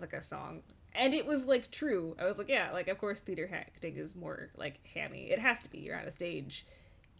[0.00, 3.20] like a song and it was like true i was like yeah like of course
[3.20, 6.66] theater acting is more like hammy it has to be you're on a stage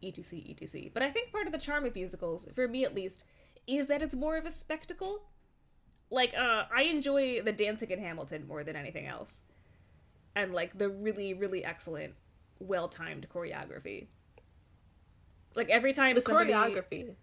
[0.03, 3.25] etc etc but i think part of the charm of musicals for me at least
[3.67, 5.25] is that it's more of a spectacle
[6.11, 9.43] like uh i enjoy the dancing in hamilton more than anything else
[10.35, 12.15] and like the really really excellent
[12.59, 14.07] well-timed choreography
[15.55, 17.15] like every time The somebody choreography.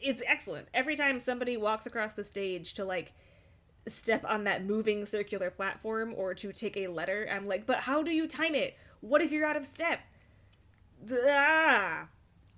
[0.00, 0.68] it's excellent.
[0.74, 3.12] Every time somebody walks across the stage to like
[3.86, 8.02] step on that moving circular platform or to take a letter, I'm like, but how
[8.02, 8.76] do you time it?
[9.00, 10.00] What if you're out of step?
[11.28, 12.08] Ah,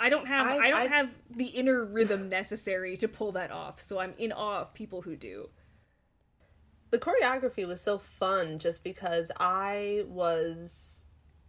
[0.00, 3.50] I don't have I, I- don't I- have the inner rhythm necessary to pull that
[3.52, 3.80] off.
[3.80, 5.50] So I'm in awe of people who do.
[6.90, 11.04] the choreography was so fun just because I was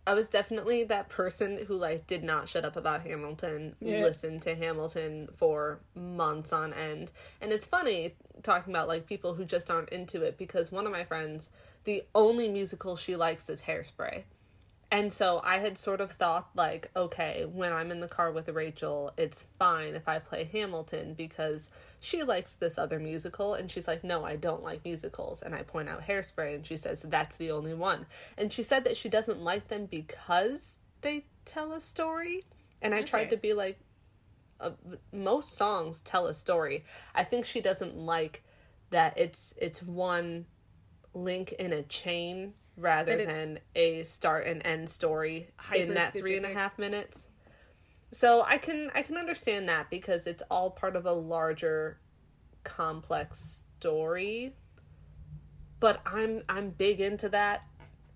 [0.05, 4.01] I was definitely that person who like did not shut up about Hamilton, Yeah.
[4.01, 7.11] listened to Hamilton for months on end.
[7.39, 10.91] And it's funny talking about like people who just aren't into it because one of
[10.91, 11.49] my friends,
[11.83, 14.23] the only musical she likes is Hairspray.
[14.93, 18.49] And so I had sort of thought, like, okay, when I'm in the car with
[18.49, 21.69] Rachel, it's fine if I play Hamilton because
[22.01, 23.53] she likes this other musical.
[23.53, 25.43] And she's like, no, I don't like musicals.
[25.43, 28.05] And I point out Hairspray, and she says, that's the only one.
[28.37, 32.43] And she said that she doesn't like them because they tell a story.
[32.81, 33.79] And I tried to be like,
[34.59, 34.71] uh,
[35.13, 36.83] most songs tell a story.
[37.15, 38.43] I think she doesn't like
[38.89, 40.45] that it's it's one
[41.13, 46.45] link in a chain rather than a start and end story in that three and
[46.45, 47.27] a half minutes.
[48.11, 51.99] So I can I can understand that because it's all part of a larger
[52.63, 54.53] complex story.
[55.79, 57.65] But I'm I'm big into that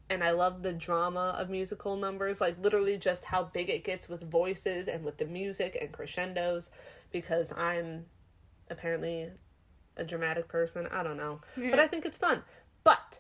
[0.10, 4.08] and I love the drama of musical numbers, like literally just how big it gets
[4.08, 6.71] with voices and with the music and crescendos
[7.12, 8.06] because I'm
[8.69, 9.30] apparently
[9.97, 10.88] a dramatic person.
[10.91, 11.41] I don't know.
[11.56, 12.43] But I think it's fun.
[12.84, 13.19] But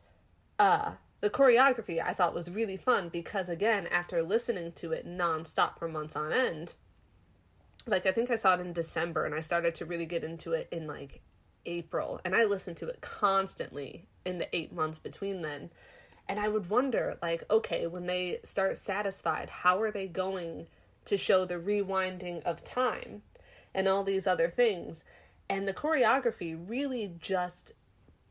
[0.59, 0.91] uh
[1.25, 5.87] the choreography I thought was really fun because again, after listening to it nonstop for
[5.87, 6.75] months on end,
[7.87, 10.51] like I think I saw it in December and I started to really get into
[10.51, 11.23] it in like
[11.65, 15.71] April and I listened to it constantly in the 8 months between then.
[16.29, 20.67] And I would wonder like okay, when they start satisfied, how are they going
[21.05, 23.23] to show the rewinding of time
[23.73, 25.03] and all these other things?
[25.49, 27.71] And the choreography really just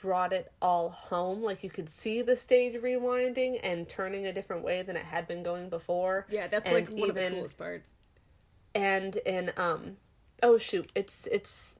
[0.04, 1.42] brought it all home.
[1.42, 5.26] Like you could see the stage rewinding and turning a different way than it had
[5.26, 6.26] been going before.
[6.28, 7.94] Yeah, that's And like one of the even- coolest parts.
[8.74, 9.96] and in um
[10.42, 11.76] oh shoot it's it's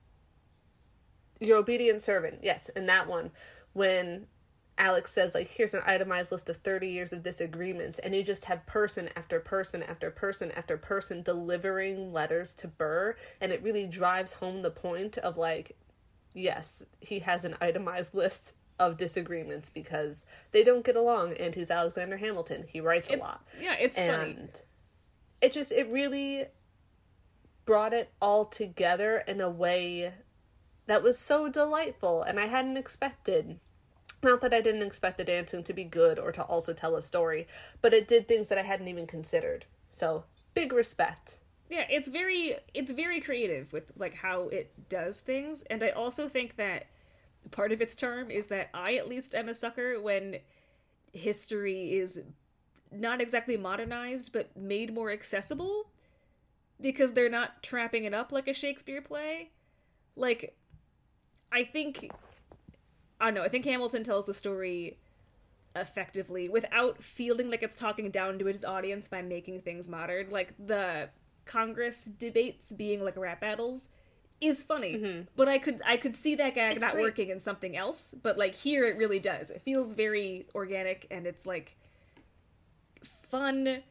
[1.40, 3.30] your obedient servant yes in that one
[3.72, 4.26] when
[4.78, 8.44] alex says like here's an itemized list of 30 years of disagreements and you just
[8.46, 13.86] have person after person after person after person delivering letters to burr and it really
[13.86, 15.76] drives home the point of like
[16.34, 21.70] yes he has an itemized list of disagreements because they don't get along and he's
[21.70, 24.32] alexander hamilton he writes a lot yeah, it's funny.
[24.32, 24.62] and
[25.40, 26.46] it just it really
[27.64, 30.12] brought it all together in a way
[30.86, 33.58] that was so delightful and I hadn't expected.
[34.22, 37.02] Not that I didn't expect the dancing to be good or to also tell a
[37.02, 37.46] story,
[37.82, 39.66] but it did things that I hadn't even considered.
[39.90, 41.40] So, big respect
[41.74, 46.28] yeah it's very it's very creative with like how it does things and i also
[46.28, 46.86] think that
[47.50, 50.36] part of its charm is that i at least am a sucker when
[51.12, 52.20] history is
[52.92, 55.90] not exactly modernized but made more accessible
[56.80, 59.50] because they're not trapping it up like a shakespeare play.
[60.16, 60.56] Like
[61.52, 62.10] i think
[63.20, 64.98] i don't know i think hamilton tells the story
[65.76, 70.30] effectively without feeling like it's talking down to its audience by making things modern.
[70.30, 71.08] Like the
[71.44, 73.88] Congress debates being like rap battles
[74.40, 74.94] is funny.
[74.94, 75.20] Mm-hmm.
[75.36, 77.02] But I could I could see that gag It's not great.
[77.02, 78.14] working in something else.
[78.22, 79.50] But like here it really does.
[79.50, 81.76] It feels very organic and it's like
[83.28, 83.82] fun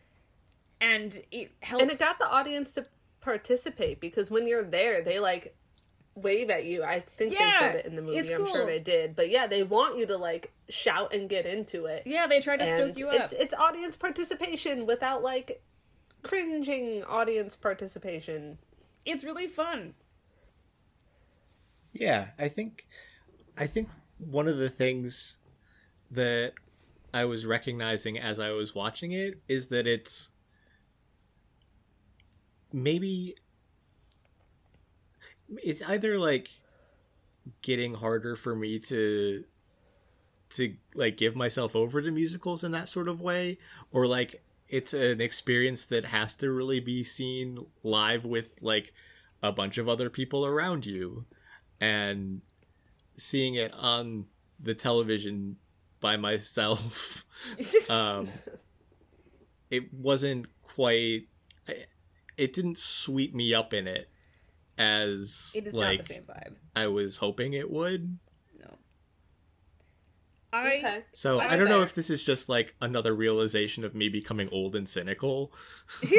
[0.81, 2.85] and it helps and it got the audience to
[3.21, 5.55] participate because when you're there they like
[6.15, 8.65] wave at you i think Yeah, they showed it in the movie it's i'm sure
[8.65, 12.27] they did but yeah they want you to like shout and get into it Yeah,
[12.27, 13.15] they try to and stoke you up.
[13.15, 15.61] it's it's audience participation without like
[16.23, 18.57] cringing audience participation
[19.05, 19.95] It's really fun.
[21.93, 22.85] Yeah, I think
[23.57, 25.37] I think one of the things
[26.11, 26.53] that
[27.13, 30.31] I was recognizing as I was watching it is that it's
[32.71, 33.35] maybe
[35.63, 36.49] it's either like
[37.61, 39.43] getting harder for me to
[40.51, 43.57] to like give myself over to musicals in that sort of way
[43.91, 44.42] or like
[44.73, 48.91] it's an experience that has to really be seen live with like
[49.43, 51.25] a bunch of other people around you
[51.79, 52.41] and
[53.15, 54.25] seeing it on
[54.59, 55.57] the television
[55.99, 57.23] by myself
[57.89, 58.27] um
[59.69, 61.27] it wasn't quite
[62.35, 64.09] it didn't sweep me up in it
[64.79, 66.55] as it is like not the same vibe.
[66.75, 68.17] I was hoping it would.
[70.53, 70.59] No.
[70.59, 73.95] I okay So That's I don't know if this is just like another realization of
[73.95, 75.51] me becoming old and cynical.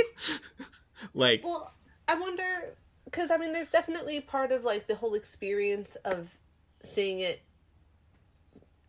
[1.14, 1.72] like Well,
[2.06, 6.36] I wonder because I mean, there's definitely part of like the whole experience of
[6.82, 7.42] seeing it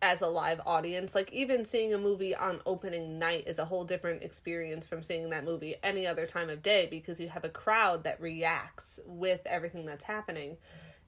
[0.02, 1.14] as a live audience.
[1.14, 5.30] Like even seeing a movie on opening night is a whole different experience from seeing
[5.30, 9.40] that movie any other time of day because you have a crowd that reacts with
[9.46, 10.56] everything that's happening.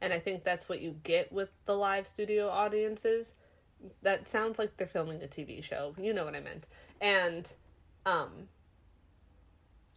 [0.00, 3.34] And I think that's what you get with the live studio audiences.
[4.02, 5.94] That sounds like they're filming a TV show.
[5.98, 6.68] You know what I meant.
[7.00, 7.52] And
[8.06, 8.48] um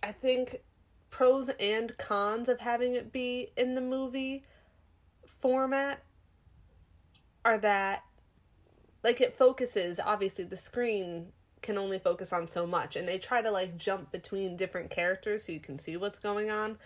[0.04, 0.62] I think
[1.10, 4.44] pros and cons of having it be in the movie
[5.26, 6.04] format
[7.44, 8.04] are that
[9.04, 13.42] like it focuses obviously the screen can only focus on so much and they try
[13.42, 16.78] to like jump between different characters so you can see what's going on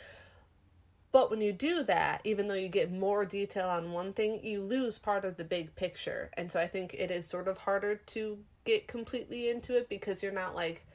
[1.16, 4.60] but when you do that even though you get more detail on one thing you
[4.60, 6.30] lose part of the big picture.
[6.34, 10.22] And so i think it is sort of harder to get completely into it because
[10.22, 10.86] you're not like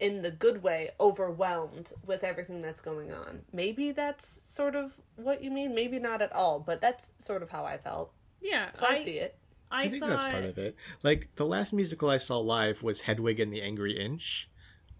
[0.00, 3.42] in the good way overwhelmed with everything that's going on.
[3.52, 5.76] Maybe that's sort of what you mean.
[5.76, 8.10] Maybe not at all but that's sort of how i felt.
[8.40, 9.36] Yeah, so i, see it.
[9.70, 10.74] I, I think saw that's part of it.
[11.04, 14.50] Like the last musical I saw live was Hedwig and the Angry Inch.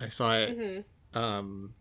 [0.01, 1.75] I saw it um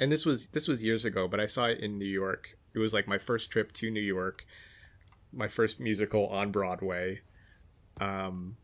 [0.00, 2.56] and this was this was years ago, but I saw it in New York.
[2.74, 4.46] It was like my first trip to New York.
[5.32, 7.20] My first musical on Broadway.
[8.00, 8.56] Um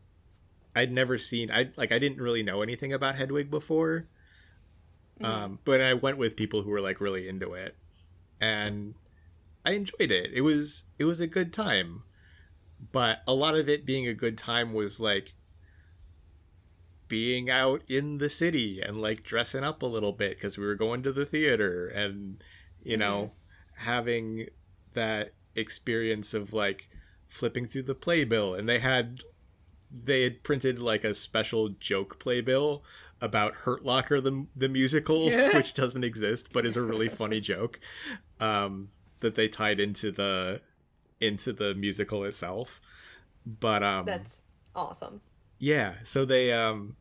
[0.75, 4.07] I'd never seen I like I didn't really know anything about Hedwig before.
[5.21, 7.75] Um but I went with people who were like really into it.
[8.41, 8.95] And
[9.65, 10.31] I enjoyed it.
[10.33, 12.03] It was it was a good time
[12.91, 15.33] but a lot of it being a good time was like
[17.09, 20.75] being out in the city and like dressing up a little bit because we were
[20.75, 22.41] going to the theater and
[22.81, 23.31] you know
[23.79, 24.47] having
[24.93, 26.87] that experience of like
[27.25, 28.53] flipping through the playbill.
[28.55, 29.21] And they had
[29.91, 32.83] they had printed like a special joke playbill
[33.21, 35.53] about Hurt Locker the the musical Yeah.
[35.55, 37.79] which doesn't exist but is a really funny joke
[38.39, 40.61] um that they tied into the
[41.19, 42.79] into the musical itself.
[43.45, 44.43] But um that's
[44.75, 45.21] awesome
[45.59, 46.95] yeah so they um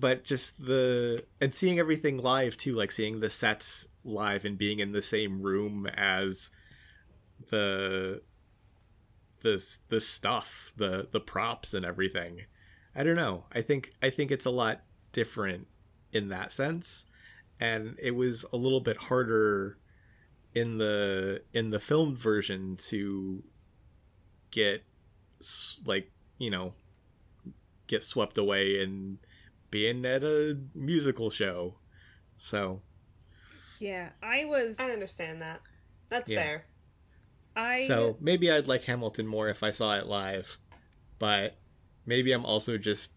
[0.00, 4.78] but just the and seeing everything live too like seeing the sets live and being
[4.78, 6.50] in the same room as
[7.50, 8.22] the
[9.40, 12.42] the the stuff the the props and everything.
[12.94, 13.44] I don't know.
[13.52, 15.66] I think i think it's a lot different
[16.12, 17.06] in that sense.
[17.60, 19.78] And it was a little bit harder
[20.54, 23.42] in the in the filmed version to
[24.50, 24.84] get
[25.86, 26.74] like you know
[27.86, 29.18] get swept away in
[29.70, 31.74] being at a musical show
[32.38, 32.80] so
[33.80, 34.78] Yeah, I was.
[34.80, 35.60] i understand that
[36.08, 36.38] that's Yeah.
[36.38, 36.64] fair
[37.54, 40.58] I so maybe i'd like hamilton more if i saw it live
[41.18, 41.58] but
[42.06, 43.12] maybe i'm also just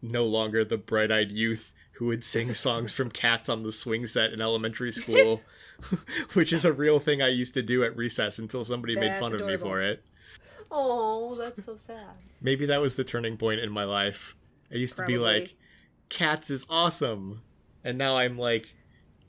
[0.00, 4.32] no longer the bright-eyed youth who would sing songs from Cats on the swing set
[4.32, 5.40] in elementary school,
[6.34, 9.20] which is a real thing I used to do at recess until somebody made That's
[9.20, 10.04] fun of me for it.
[10.70, 12.14] Oh, that's so sad.
[12.40, 14.34] Maybe that was the turning point in my life.
[14.72, 15.54] I used to be like,
[16.08, 17.40] Cats is awesome.
[17.82, 18.74] And now I'm like,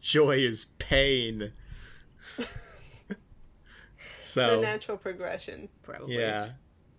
[0.02, 1.52] joy is pain.
[4.36, 5.70] So the natural progression.
[5.82, 6.18] Probably.
[6.18, 6.50] yeah.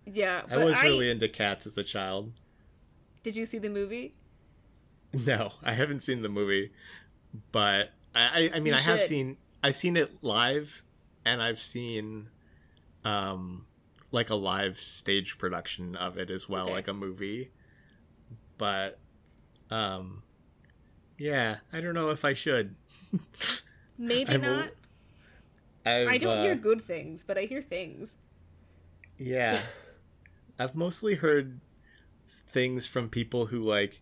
[0.07, 0.41] Yeah.
[0.49, 2.31] I but was really into cats as a child.
[3.21, 4.15] Did you see the movie?
[5.25, 6.71] No, I haven't seen the movie,
[7.51, 10.83] but I, I, I mean, You I have seen, I've seen it live,
[11.23, 12.27] and I've seen,
[13.05, 13.66] um,
[14.11, 16.73] like a live stage production of it as well, Okay.
[16.73, 17.51] like a movie.
[18.57, 18.99] But,
[19.69, 20.23] um,
[21.17, 22.75] yeah, I don't know if I should.
[23.97, 24.69] Maybe a- not.
[25.85, 28.17] I've, I don't uh, hear good things, but I hear things.
[29.17, 29.61] Yeah.
[30.59, 31.61] I've mostly heard
[32.27, 34.01] things from people who like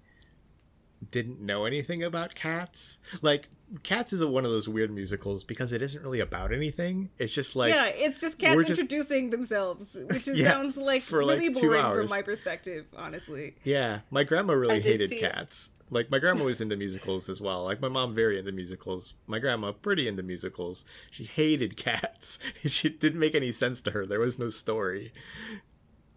[1.12, 3.00] didn't know anything about cats.
[3.22, 3.50] Like
[3.84, 7.10] Cats is a, one of those weird musicals because it isn't really about anything.
[7.18, 11.02] It's just like yeah, it's just cats just- introducing themselves, which is, Yeah, sounds like
[11.02, 13.56] for, like, really two boring from my perspective, honestly.
[13.64, 15.72] Yeah, my grandma really I hated cats.
[15.92, 17.64] Like my grandma was into musicals as well.
[17.64, 19.14] Like my mom very into musicals.
[19.28, 20.84] My grandma pretty into musicals.
[21.12, 22.40] She hated cats.
[22.66, 24.06] She didn't make any sense to her.
[24.06, 25.14] There was no story.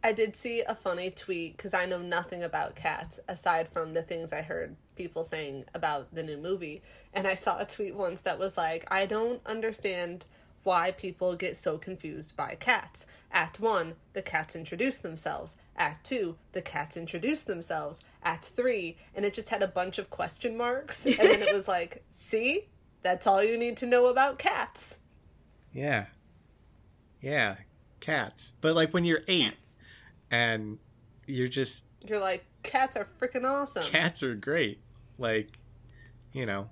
[0.02, 4.02] I did see a funny tweet because I know nothing about cats aside from the
[4.02, 6.82] things I heard people saying about the new movie.
[7.12, 10.24] And I saw a tweet once that was like, I don't understand
[10.62, 13.06] why people get so confused by cats.
[13.32, 15.56] Act 1, the cats introduce themselves.
[15.76, 18.00] Act 2, the cats introduce themselves.
[18.22, 21.06] Act 3, and it just had a bunch of question marks.
[21.06, 22.68] And then it was like, see?
[23.02, 24.98] That's all you need to know about cats.
[25.72, 26.06] Yeah.
[27.20, 27.56] Yeah,
[28.00, 28.52] cats.
[28.60, 29.67] But like when you're 8 Cats.
[30.30, 30.78] And
[31.26, 33.82] you're just You're like, cats are freaking awesome.
[33.84, 34.80] cats are great.
[35.18, 35.50] Like,
[36.32, 36.70] you know,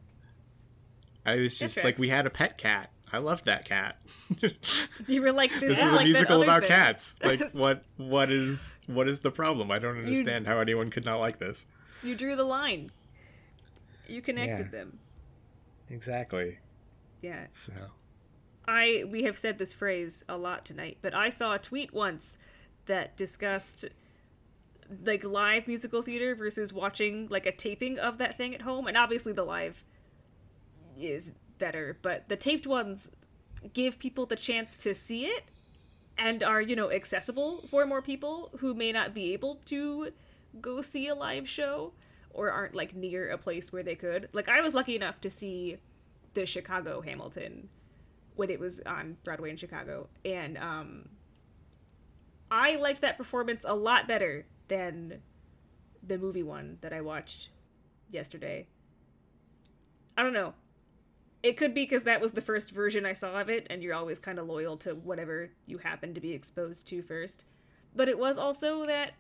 [1.25, 2.91] I was just like we had a pet cat.
[3.13, 3.99] I loved that cat.
[5.07, 6.69] You were like, this, this is, is a like that musical about thing.
[6.71, 7.15] cats.
[7.25, 9.71] Like what what is what is the problem?
[9.71, 11.67] I don't understand how anyone could not like this.
[12.03, 12.91] You drew the line.
[14.09, 14.71] You connected Yeah.
[14.71, 14.99] them.
[15.91, 16.59] Exactly.
[17.23, 17.47] Yeah.
[17.53, 17.73] So
[18.67, 22.39] I we have said this phrase a lot tonight, but I saw a tweet once
[22.87, 23.87] that discussed
[25.05, 28.97] like live musical theater versus watching like a taping of that thing at home, and
[28.97, 29.85] obviously the live
[30.99, 33.11] is better, but the taped ones
[33.73, 35.45] give people the chance to see it
[36.19, 40.13] and are, you know, accessible for more people who may not be able to
[40.61, 41.93] go see a live show
[42.31, 44.29] or aren't like near a place where they could.
[44.33, 45.79] Like I was lucky enough to see
[46.35, 47.69] the Chicago Hamilton
[48.37, 51.09] when it was on Broadway in Chicago and um
[52.51, 55.21] I liked that performance a lot better than
[56.03, 57.51] the movie one that I watched
[58.11, 58.67] yesterday.
[60.17, 60.55] I don't know.
[61.43, 63.95] It could be because that was the first version I saw of it, and you're
[63.95, 67.45] always kind of loyal to whatever you happen to be exposed to first.
[67.95, 69.13] But it was also that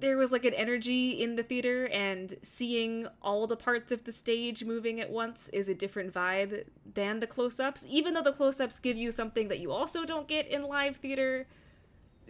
[0.00, 4.12] there was like an energy in the theater, and seeing all the parts of the
[4.12, 6.64] stage moving at once is a different vibe
[6.94, 10.04] than the close ups, even though the close ups give you something that you also
[10.04, 11.46] don't get in live theater,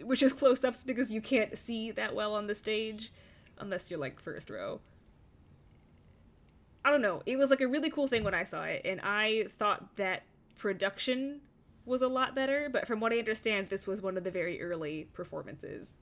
[0.03, 3.11] which is close ups because you can't see that well on the stage
[3.57, 4.81] unless you're like first row.
[6.83, 7.23] I don't know.
[7.25, 10.23] It was like a really cool thing when I saw it, and I thought that
[10.55, 11.41] production
[11.85, 14.61] was a lot better, but from what I understand, this was one of the very
[14.61, 15.93] early performances,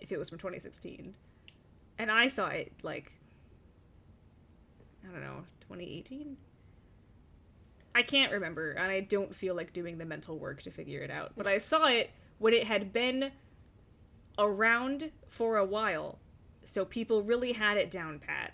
[0.00, 1.14] if it was from 2016.
[1.98, 3.12] And I saw it like,
[5.06, 6.36] I don't know, 2018?
[7.94, 11.10] I can't remember, and I don't feel like doing the mental work to figure it
[11.10, 11.32] out.
[11.36, 12.10] But I saw it
[12.42, 13.30] when it had been
[14.36, 16.18] around for a while,
[16.64, 18.52] so people really had it down pat.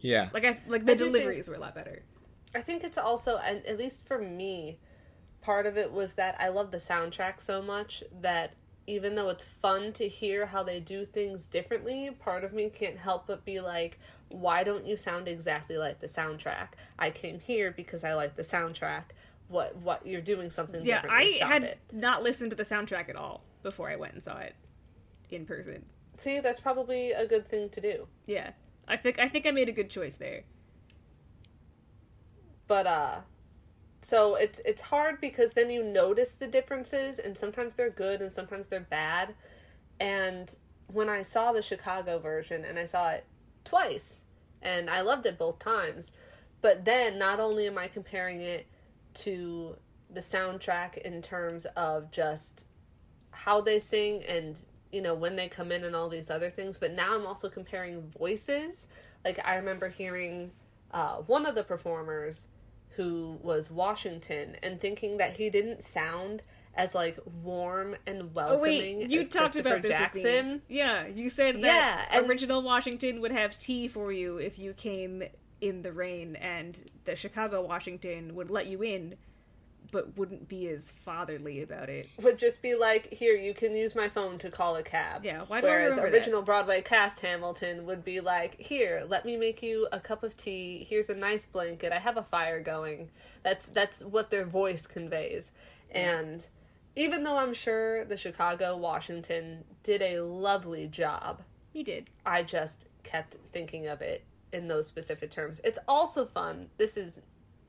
[0.00, 0.30] yeah.
[0.32, 2.02] Like I like the I do think- deliveries were a lot better.
[2.54, 4.78] I think it's also, and at least for me,
[5.40, 8.54] part of it was that I love the soundtrack so much that
[8.86, 12.98] even though it's fun to hear how they do things differently, part of me can't
[12.98, 16.68] help but be like, why don't you sound exactly like the soundtrack?
[16.98, 19.04] I came here because I like the soundtrack.
[19.52, 21.40] What what you're doing something Yeah, different.
[21.42, 21.78] I had it.
[21.92, 24.54] not listened to the soundtrack at all before I went and saw it
[25.30, 25.84] in person.
[26.16, 28.06] See, that's probably a good thing to do.
[28.26, 28.52] Yeah,
[28.88, 30.42] I think I think I made a good choice there.
[32.66, 33.16] but uh
[34.00, 38.32] so it's it's hard because then you notice the differences and sometimes they're good and
[38.32, 39.34] sometimes they're bad
[40.00, 43.24] and when i saw the chicago version and i saw it
[43.64, 44.22] twice
[44.60, 46.10] and i loved it both times
[46.60, 48.66] but then not only am i comparing it
[49.14, 49.76] to
[50.10, 52.66] the soundtrack in terms of just
[53.30, 56.78] how they sing and you know, when they come in and all these other things,
[56.78, 58.86] but now I'm also comparing voices.
[59.24, 60.52] Like I remember hearing
[60.92, 62.46] uh, one of the performers
[62.96, 66.42] who was Washington and thinking that he didn't sound
[66.74, 68.58] as like warm and welcoming.
[68.58, 70.60] Oh wait, you talked about this Jackson.
[70.68, 75.22] Yeah, you said that Yeah, original Washington would have tea for you if you came
[75.62, 79.14] in the rain, and the Chicago Washington would let you in,
[79.92, 82.08] but wouldn't be as fatherly about it.
[82.20, 85.44] would just be like, "Here, you can use my phone to call a cab." Yeah,
[85.46, 86.04] why do I Whereas that?
[86.04, 90.36] original Broadway cast Hamilton would be like, "Here, let me make you a cup of
[90.36, 90.84] tea.
[90.88, 91.92] Here's a nice blanket.
[91.92, 93.10] I have a fire going."
[93.44, 95.52] That's that's what their voice conveys.
[95.90, 96.46] And
[96.96, 101.42] even though I'm sure the Chicago Washington did a lovely job,
[101.72, 102.10] He did.
[102.26, 105.60] I just kept thinking of it in those specific terms.
[105.64, 106.68] It's also fun.
[106.76, 107.20] This is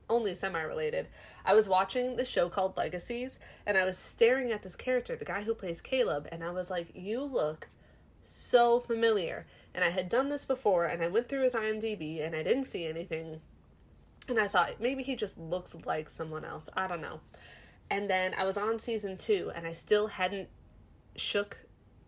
[0.09, 1.07] only semi related.
[1.45, 5.25] I was watching the show called Legacies and I was staring at this character, the
[5.25, 7.69] guy who plays Caleb, and I was like, You look
[8.23, 9.45] so familiar.
[9.75, 12.65] And I had done this before and I went through his IMDb and I didn't
[12.65, 13.41] see anything.
[14.27, 16.69] And I thought maybe he just looks like someone else.
[16.75, 17.21] I don't know.
[17.89, 20.49] And then I was on season two and I still hadn't
[21.15, 21.65] shook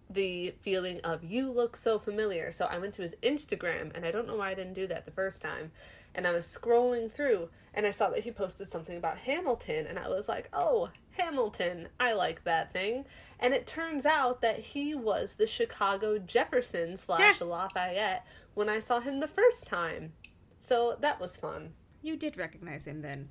[0.09, 2.51] the feeling of you look so familiar.
[2.51, 5.05] So I went to his Instagram and I don't know why I didn't do that
[5.05, 5.71] the first time.
[6.13, 9.99] And I was scrolling through and I saw that he posted something about Hamilton and
[9.99, 11.89] I was like, "Oh, Hamilton.
[11.99, 13.05] I like that thing."
[13.39, 19.01] And it turns out that he was the Chicago Jefferson slash Lafayette when I saw
[19.01, 20.13] him the first time.
[20.59, 21.73] So that was fun.
[22.01, 23.29] You did recognize him then.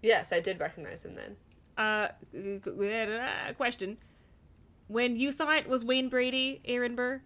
[0.00, 1.36] Yes, I did recognize him then.
[1.76, 2.08] Uh,
[3.56, 3.98] question.
[4.88, 7.22] When you saw it, was Wayne Brady Aaron Burr?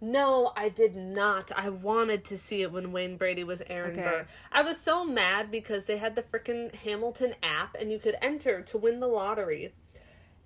[0.00, 1.50] No, I did not.
[1.56, 4.02] I wanted to see it when Wayne Brady was Aaron Okay.
[4.02, 4.26] Burr.
[4.52, 8.60] I was so mad because they had the frickin' Hamilton app and you could enter
[8.62, 9.72] to win the lottery.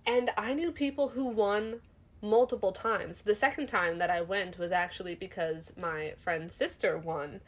[0.06, 1.80] And I knew people who won
[2.22, 3.22] multiple times.
[3.22, 7.40] The second time that I went was actually because my friend's sister won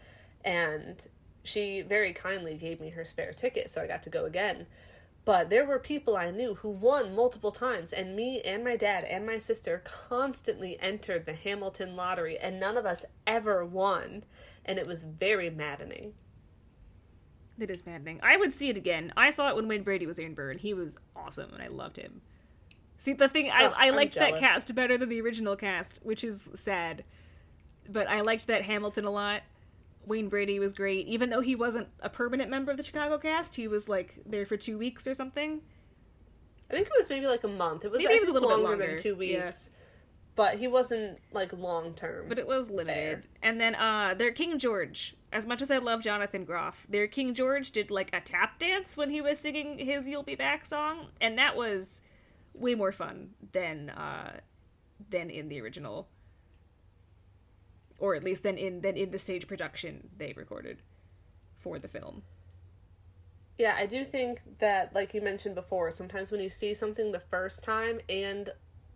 [0.45, 1.07] and
[1.45, 4.67] she very kindly gave me her spare ticket so I got to go again.
[5.25, 9.05] But there were people I knew who won multiple times, and me and my dad
[9.05, 14.25] and my sister constantly entered the Hamilton lottery, and none of us ever won.
[14.65, 16.15] And it was very maddening.
[17.59, 18.19] It is maddening.
[18.23, 19.13] I would see it again.
[19.17, 21.69] I saw it when Wayne Brady was Aaron Burr, and he was awesome, and I
[21.69, 22.23] loved him.
[22.97, 26.25] See, the thing, I, Ugh, I liked that cast better than the original cast, which
[26.25, 27.05] is sad.
[27.89, 29.43] But I liked that Hamilton a lot.
[30.07, 33.57] Wayne Brady was great, even though he wasn't a permanent member of the Chicago cast.
[33.57, 35.61] He was like there for two weeks or something.
[36.71, 37.85] I think it was maybe like a month.
[37.85, 39.45] It was, Maybe it was a little bit longer, longer, than two yeah.
[39.45, 39.69] weeks.
[40.35, 42.27] But he wasn't like long term.
[42.29, 43.25] but it was limited.
[43.43, 47.35] And then uh their King George, as much as I love Jonathan Groff, their King
[47.35, 51.09] George did like a tap dance when he was singing his You'll Be Back song,
[51.21, 52.01] and that was
[52.55, 54.41] way more fun than uh
[55.11, 56.09] than in the original.
[58.03, 60.83] Or at least than in than in the stage production they recorded
[61.59, 62.25] for the film.
[63.59, 67.21] Yeah, I do think that, like you mentioned before, sometimes when you see something the
[67.21, 68.51] first time and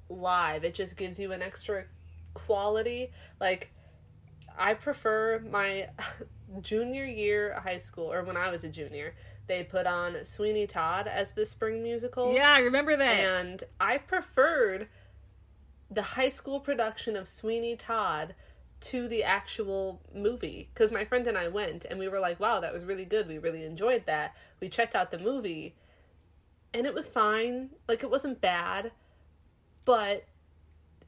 [0.08, 1.84] live, it just gives you an extra
[2.34, 3.12] quality.
[3.40, 3.72] Like,
[4.58, 5.90] I prefer my
[6.60, 9.14] junior year high school, or when I was a junior,
[9.46, 12.34] they put on Sweeney Todd as the spring musical.
[12.34, 13.14] Yeah, I remember that.
[13.14, 14.88] And I preferred
[15.88, 18.34] the high school production of Sweeney Todd
[18.86, 22.60] to the actual movie because my friend and I went and we were like, wow,
[22.60, 23.26] that was really good.
[23.26, 24.36] We really enjoyed that.
[24.60, 25.74] We checked out the movie
[26.72, 27.70] and it was fine.
[27.88, 28.92] Like, it wasn't bad,
[29.84, 30.26] but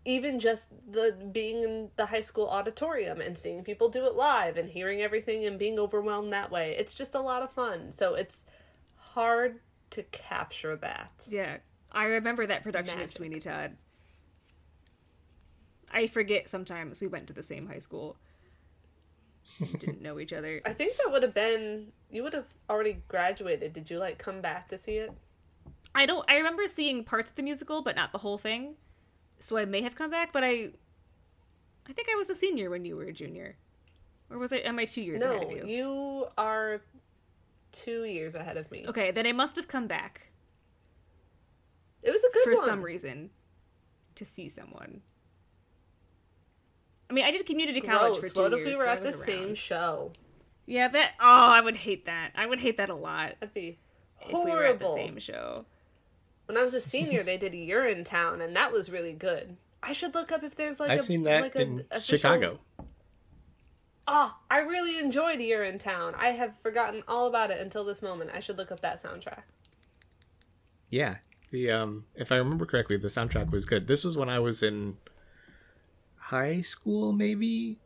[0.05, 4.57] even just the being in the high school auditorium and seeing people do it live
[4.57, 7.93] and hearing everything and being overwhelmed that way, it's just a lot of fun.
[7.93, 8.45] So it's
[8.97, 9.61] hard
[9.91, 11.27] to capture that.
[11.29, 11.59] Yeah,
[11.93, 13.11] I remember that production Magic.
[13.11, 13.77] of Sweeney Todd.
[15.93, 18.17] I forget sometimes we went to the same high school.
[19.79, 20.61] Didn't know each other.
[20.67, 23.73] I think that would have been you would have already graduated.
[23.73, 25.13] Did you like come back to see it?
[25.95, 26.25] I don't.
[26.31, 28.75] I remember seeing parts of the musical, but not the whole thing.
[29.39, 30.71] So I may have come back, but I.
[31.89, 33.57] I think I was a senior when you were a junior,
[34.31, 34.59] or was I?
[34.59, 35.67] Am I two years ahead of you?
[35.67, 36.83] you are
[37.73, 38.85] two years ahead of me.
[38.87, 40.31] Okay, then I must have come back
[42.03, 42.65] It was a good for one.
[42.65, 43.31] some reason
[44.15, 45.01] to see someone.
[47.11, 48.29] I mean, I did community college Gross.
[48.31, 48.61] for two What years.
[48.63, 50.13] if we were so at the was same show?
[50.67, 51.13] Yeah, that.
[51.21, 52.33] Oh, I would hate that.
[52.35, 53.79] I would hate that a lot That'd be
[54.21, 54.45] if horrible.
[54.45, 55.65] we were at the same show.
[56.47, 59.57] When I was a senior, they did Urinetown, and that was really good.
[59.83, 62.61] I should look up if there's like I've a, seen that like in official- Chicago.
[64.07, 66.15] Ah, I really enjoyed Urinetown.
[66.17, 68.31] I have forgotten all about it until this moment.
[68.35, 69.43] I should look up that soundtrack.
[70.91, 71.17] Yeah,
[71.51, 73.87] The um, if I remember correctly, the soundtrack was good.
[73.87, 74.97] This was when I was in
[76.29, 77.81] high school, maybe.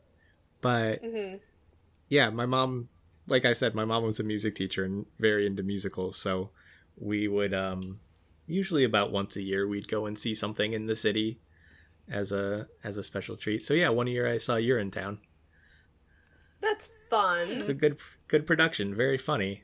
[0.60, 1.40] But Mhm.
[2.08, 2.88] yeah, my mom,
[3.28, 6.16] like I said, my mom was a music teacher and very into musicals.
[6.16, 6.50] So
[6.96, 8.00] we would um,
[8.46, 11.40] usually about once a year we'd go and see something in the city
[12.08, 13.62] as a as a special treat.
[13.62, 15.18] So yeah, one year I saw Urinetown.
[16.60, 17.50] That's fun.
[17.52, 19.62] It's a good good production, very funny.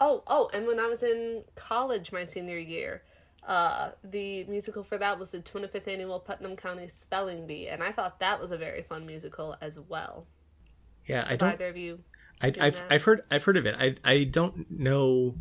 [0.00, 3.02] Oh, oh, and when I was in college my senior year,
[3.48, 7.90] uh, the musical for that was the 25th annual Putnam County Spelling Bee, and I
[7.92, 10.26] thought that was a very fun musical as well.
[11.06, 11.52] Yeah, I Have don't.
[11.54, 12.00] either of you?
[12.40, 12.84] I, I've that?
[12.90, 13.74] I've heard I've heard of it.
[13.78, 15.36] I I don't know.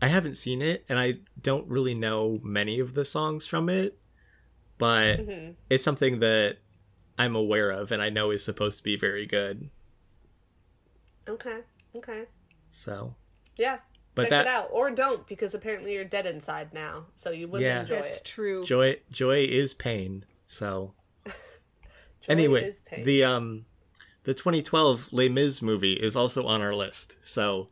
[0.00, 3.98] I haven't seen it, and I don't really know many of the songs from it.
[4.78, 5.54] But Mhm.
[5.70, 6.58] it's something that
[7.18, 9.70] I'm aware of, and I know is supposed to be very good.
[11.28, 11.60] Okay,
[11.94, 12.24] okay,
[12.70, 13.14] So,
[13.56, 13.78] yeah.
[14.14, 17.48] But Check that it out, or don't, because apparently you're dead inside now, so you
[17.48, 17.80] wouldn't Yeah.
[17.82, 18.24] enjoy That's it.
[18.24, 18.64] true.
[18.64, 20.24] joy joy is pain.
[20.46, 20.94] So
[21.26, 21.32] Joy
[22.28, 23.04] anyway, is pain.
[23.04, 23.64] the um
[24.24, 27.16] the 2012 Les Mis movie is also on our list.
[27.22, 27.68] So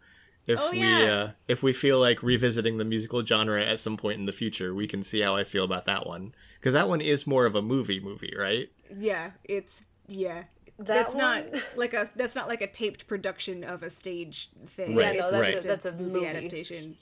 [0.46, 4.18] if Oh, we uh, if we feel like revisiting the musical genre at some point
[4.18, 7.00] in the future, we can see how I feel about that one because that one
[7.00, 8.68] is more of a movie movie, right?
[8.98, 10.44] Yeah, it's yeah.
[10.80, 14.50] That that's one- not like a that's not like a taped production of a stage
[14.66, 14.96] thing.
[14.96, 16.26] Right, Yeah, no, that's just a- that's a movie.
[16.26, 16.96] adaptation.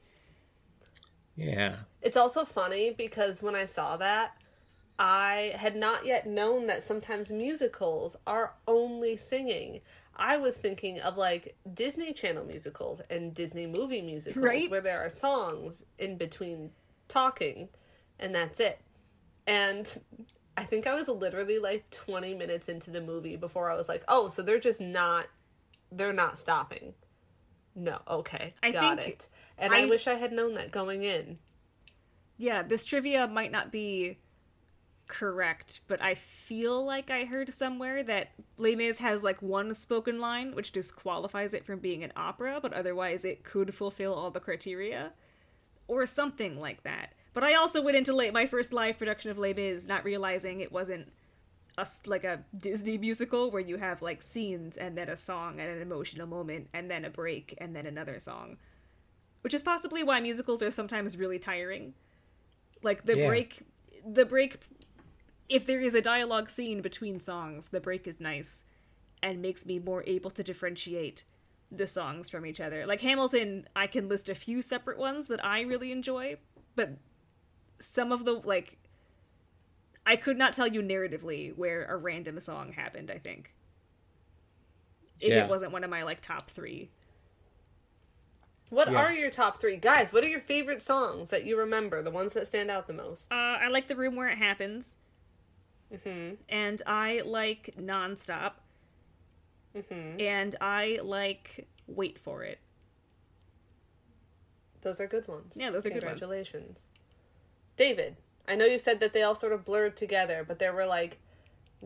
[1.37, 1.76] Yeah.
[2.03, 4.33] It's also funny because when I saw that,
[4.99, 9.81] I had not yet known that sometimes musicals are only singing.
[10.16, 14.68] I was thinking of like Disney Channel musicals and Disney movie musicals Right.
[14.68, 16.72] where there are songs in between
[17.07, 17.68] talking
[18.18, 18.81] and that's it.
[19.47, 19.89] And
[20.59, 24.04] I think I was literally like 20 minutes into the movie before I was like,
[24.09, 25.26] "Oh, so they're just not
[25.90, 26.94] they're not stopping."
[27.74, 28.54] No, okay.
[28.62, 29.28] I got it.
[29.56, 31.38] And I I- wish I had known that going in.
[32.36, 34.18] Yeah, this trivia might not be
[35.06, 38.28] correct, but I feel like I heard somewhere that
[38.59, 42.72] Les Mis has like one spoken line, which disqualifies it from being an opera, but
[42.72, 45.12] otherwise it could fulfill all the criteria,
[45.88, 47.14] or something like that.
[47.39, 50.59] But I also went into la- my first live production of Les Mis not realizing
[50.59, 51.12] it wasn't
[51.78, 55.70] a, like a Disney musical where you have like scenes and then a song and
[55.70, 58.57] an emotional moment and then a break and then another song.
[59.43, 61.95] Which is possibly why musicals are sometimes really tiring.
[62.82, 63.28] Like the Yeah.
[63.28, 63.61] break
[64.05, 64.59] the break
[65.49, 68.64] if there is a dialogue scene between songs, the break is nice
[69.22, 71.22] and makes me more able to differentiate
[71.70, 72.84] the songs from each other.
[72.84, 76.39] Like Hamilton, I can list a few separate ones that I really enjoy,
[76.74, 76.99] but
[77.79, 78.79] some of the like
[80.07, 83.55] I could not tell you narratively where a random song happened, I think.
[85.20, 85.45] If Yeah.
[85.45, 86.91] it wasn't one of my like top 3.
[88.70, 88.99] What Yeah.
[88.99, 89.76] are your top three?
[89.76, 92.03] Guys, what are your favorite songs that you remember?
[92.03, 93.33] The ones that stand out the most?
[93.33, 94.95] Uh, I like The Room Where It Happens,
[96.05, 98.53] hmm and I like Nonstop,
[99.72, 102.59] hmm and I like Wait For It.
[104.83, 105.55] Those are good ones.
[105.57, 106.20] Yeah, those are good ones.
[106.20, 106.87] Congratulations.
[107.79, 108.16] David,
[108.47, 111.20] I know you said that they all sort of blurred together, but there were like,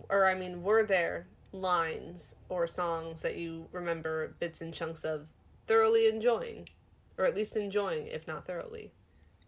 [0.08, 5.26] or I mean, were there lines or songs that you remember bits and chunks of
[5.66, 6.70] thoroughly enjoying?
[7.18, 8.90] Or at least enjoying, if not thoroughly?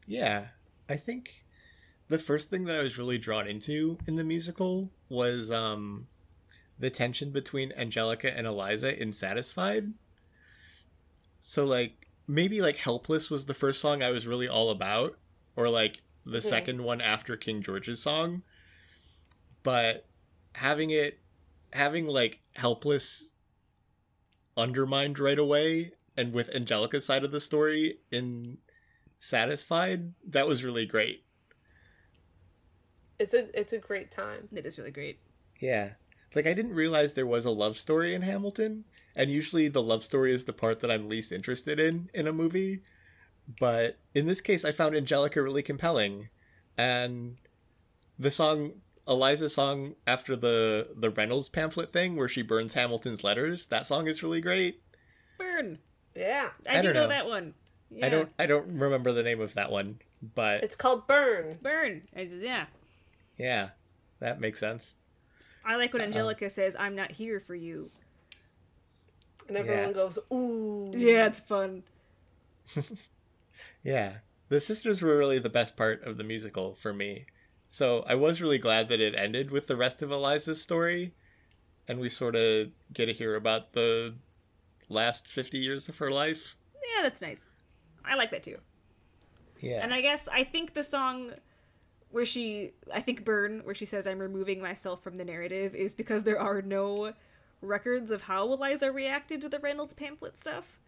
[0.07, 0.49] Yeah.
[0.87, 1.45] I think
[2.09, 6.07] the first thing that I was really drawn into in the musical was um
[6.79, 9.95] the tension between Angelica and Eliza in Satisfied.
[11.41, 15.17] So like maybe like Helpless was the first song I was really all about
[15.57, 16.43] or like the Mhm.
[16.43, 18.43] second one after King George's song.
[19.63, 20.09] But
[20.55, 21.21] having it
[21.73, 23.33] having like Helpless
[24.57, 28.59] undermined right away and with Angelica's side of the story in
[29.19, 31.25] Satisfied, that was really great.
[33.19, 34.49] It's a it's a great time.
[34.53, 35.19] It is really great.
[35.61, 35.95] Yeah.
[36.35, 38.85] Like I didn't realize there was a love story in Hamilton,
[39.17, 42.33] and usually the love story is the part that I'm least interested in in a
[42.33, 42.83] movie.
[43.61, 46.29] But in this case I found Angelica really compelling.
[46.79, 47.37] And
[48.19, 48.73] the song
[49.07, 54.07] Eliza's song after the the Reynolds pamphlet thing where she burns Hamilton's letters, that song
[54.09, 54.81] is really great.
[55.39, 55.79] Burn.
[56.15, 56.49] Yeah.
[56.69, 57.03] I, I do don't know.
[57.03, 57.09] know.
[57.09, 57.55] that one.
[57.91, 58.07] Yeah.
[58.07, 59.99] I don't I don't remember the name of that one,
[60.35, 61.47] but It's called Burn.
[61.49, 62.03] It's Burn.
[62.17, 62.67] I, yeah.
[63.37, 63.71] yeah,
[64.21, 64.97] that makes sense.
[65.67, 66.07] I like when Uh-oh.
[66.09, 67.91] Angelica says, "I'm not here for you."
[69.49, 69.93] And everyone Yeah.
[69.93, 70.91] goes, ooh.
[70.95, 71.83] Yeah, it's fun.
[73.85, 74.17] Yeah.
[74.49, 77.27] The sisters were really the best part of the musical for me.
[77.71, 81.15] So I was really glad that it ended with the rest of Eliza's story.
[81.87, 84.15] And we sort of get to hear about the
[84.89, 86.57] last 50 years of her life.
[86.97, 87.47] Yeah, that's nice.
[88.05, 88.59] I like that too.
[89.61, 89.81] Yeah.
[89.83, 91.33] And I guess I think the song
[92.11, 95.95] where she I think Burn where she says I'm removing myself from the narrative is
[95.95, 97.13] because there are no
[97.61, 100.81] records of how Eliza reacted to the Reynolds pamphlet stuff.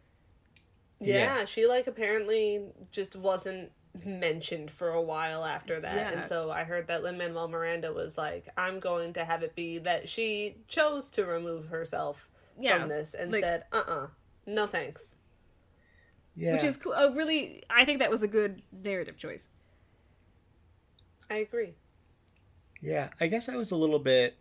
[1.00, 1.44] Yeah, Yeah.
[1.44, 3.70] she like apparently just wasn't
[4.04, 5.94] mentioned for a while after that.
[5.96, 6.10] Yeah.
[6.10, 9.54] And so I heard that Lin Manuel Miranda was like, I'm going to have it
[9.54, 12.28] be that she chose to remove herself
[12.58, 14.06] Yeah, from this and like- said, uh uh
[14.46, 15.14] no thanks.
[16.34, 16.52] yeah.
[16.54, 16.92] Which is cool.
[16.92, 19.48] Uh, really I think that was a good narrative choice.
[21.30, 21.74] I agree.
[22.80, 24.36] Yeah, I guess I was a little bit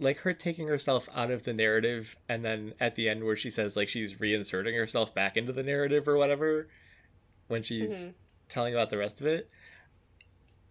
[0.00, 3.50] like her taking herself out of the narrative and then at the end where she
[3.50, 6.68] says like she's reinserting herself back into the narrative or whatever
[7.48, 8.14] when she's Mhm.
[8.48, 9.48] telling about the rest of it.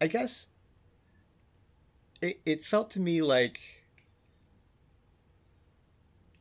[0.01, 0.47] I guess
[2.21, 3.59] it it felt to me like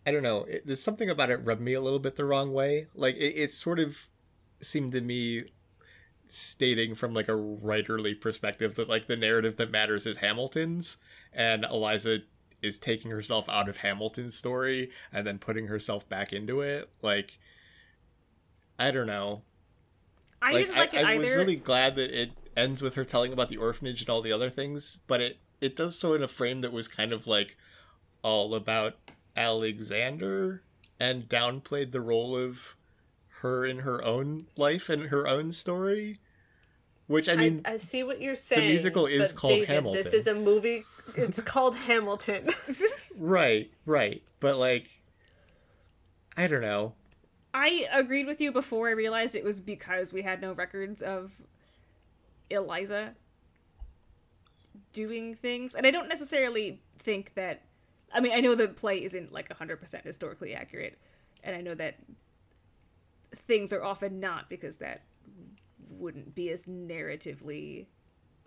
[0.07, 2.53] I don't know, it, there's something about it rubbed me a little bit the wrong
[2.53, 2.87] way.
[2.95, 4.09] Like it, it sort of
[4.61, 5.45] seemed to me
[6.27, 10.97] stating from like a writerly perspective that like the narrative that matters is Hamilton's
[11.33, 12.21] and Eliza
[12.63, 17.39] is taking herself out of Hamilton's story and then putting herself back into it like
[18.79, 19.43] I don't know
[20.41, 21.09] I didn't like it I, either.
[21.11, 24.23] I was really glad that it ends with her telling about the orphanage and all
[24.23, 27.27] the other things but it it does so in a frame that was kind of
[27.27, 27.57] like
[28.23, 28.97] all about
[29.37, 30.63] Alexander
[31.01, 32.77] and downplayed the role of
[33.41, 36.19] her in her own life and her own story
[37.09, 38.63] which I mean I, I see what you're saying.
[38.63, 40.03] The musical is called David, Hamilton.
[40.05, 40.85] This is a movie.
[41.17, 42.51] It's called Hamilton.
[43.19, 45.01] right right but like
[46.37, 46.95] I don't know
[47.53, 51.33] I agreed with you before I realized it was because we had no records of
[52.51, 53.15] Eliza
[54.93, 55.75] doing things.
[55.75, 57.63] And I don't necessarily think that
[58.13, 60.99] I mean, I know the play isn't like 100% historically accurate,
[61.45, 61.97] and I know that
[63.47, 65.03] things are often not because that
[65.99, 67.87] wouldn't be as narratively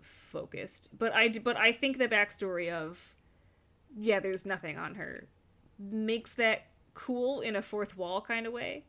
[0.00, 0.90] focused.
[0.96, 3.14] But I but I think the backstory of
[3.96, 5.28] yeah, there's nothing on her
[5.78, 8.84] makes that cool in a fourth wall kind of way.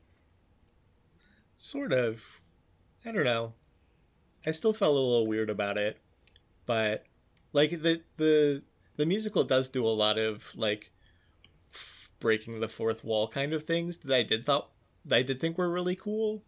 [1.57, 2.41] Sort of.
[3.05, 3.53] I don't know.
[4.45, 5.97] I still felt a little weird about it,
[6.65, 7.05] but
[7.53, 8.63] like the the
[8.97, 10.91] the musical does do a lot of like
[11.73, 14.69] f- breaking the fourth wall kind of things that I did thought
[15.05, 16.43] that I did think were really cool.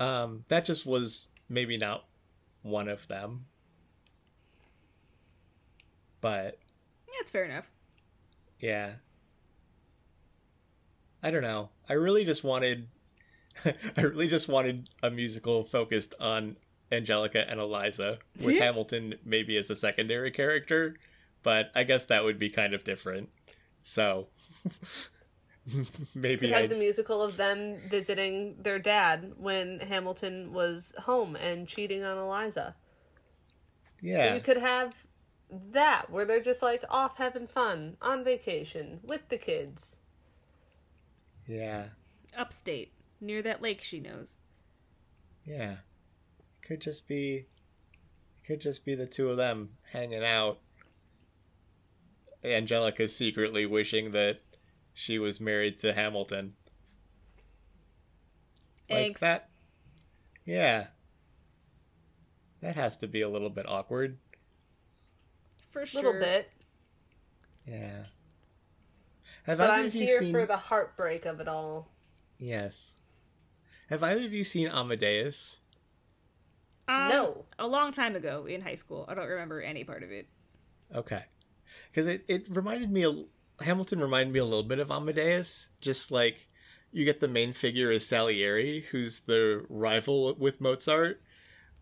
[0.00, 2.04] Um, that just was maybe not
[2.62, 3.44] one of them,
[6.20, 6.58] but
[7.06, 7.66] Yeah, it's fair enough.
[8.58, 8.94] yeah.
[11.22, 11.68] I don't know.
[11.88, 12.88] I really just wanted
[13.96, 16.56] I really just wanted a musical focused on
[16.90, 18.64] Angelica and Eliza with Yeah.
[18.64, 20.96] Hamilton maybe as a secondary character,
[21.42, 23.28] but I guess that would be kind of different.
[23.82, 24.28] So
[25.66, 31.36] We maybe had I the musical of them visiting their dad when Hamilton was home
[31.36, 32.74] and cheating on Eliza.
[34.00, 34.34] yeah.
[34.34, 34.94] You could have
[35.72, 39.96] that where they're just like off having fun on vacation with the kids.
[41.46, 41.86] Yeah.
[42.36, 44.38] Upstate, near that lake she knows.
[45.44, 45.72] Yeah.
[45.72, 47.46] It could just be
[48.42, 50.58] it could just be the two of them hanging out.
[52.42, 54.40] Angelica secretly wishing that
[55.00, 56.52] she was married to Hamilton.
[58.90, 59.20] Like Angst.
[59.20, 59.48] that.
[60.44, 60.88] Yeah.
[62.60, 64.18] That has to be a little bit awkward.
[65.70, 66.02] For sure.
[66.02, 66.50] A little bit.
[67.66, 68.04] Yeah.
[69.44, 71.88] Have But I'm of here seen for the heartbreak of it all.
[72.38, 72.96] Yes.
[73.88, 75.60] Have either of you seen Amadeus?
[76.88, 77.44] Um, No.
[77.58, 79.06] A long time ago in high school.
[79.08, 80.28] I don't remember any part of it.
[80.94, 81.22] Okay.
[81.90, 83.24] Because it, it reminded me, a,
[83.62, 85.68] Hamilton reminded me a little bit of Amadeus.
[85.80, 86.48] Just like
[86.92, 91.20] you get the main figure as Salieri, who's the rival with Mozart,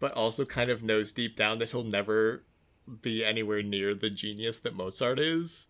[0.01, 2.45] but also kind of knows deep down that he'll never
[3.03, 5.67] be anywhere near the genius that Mozart is.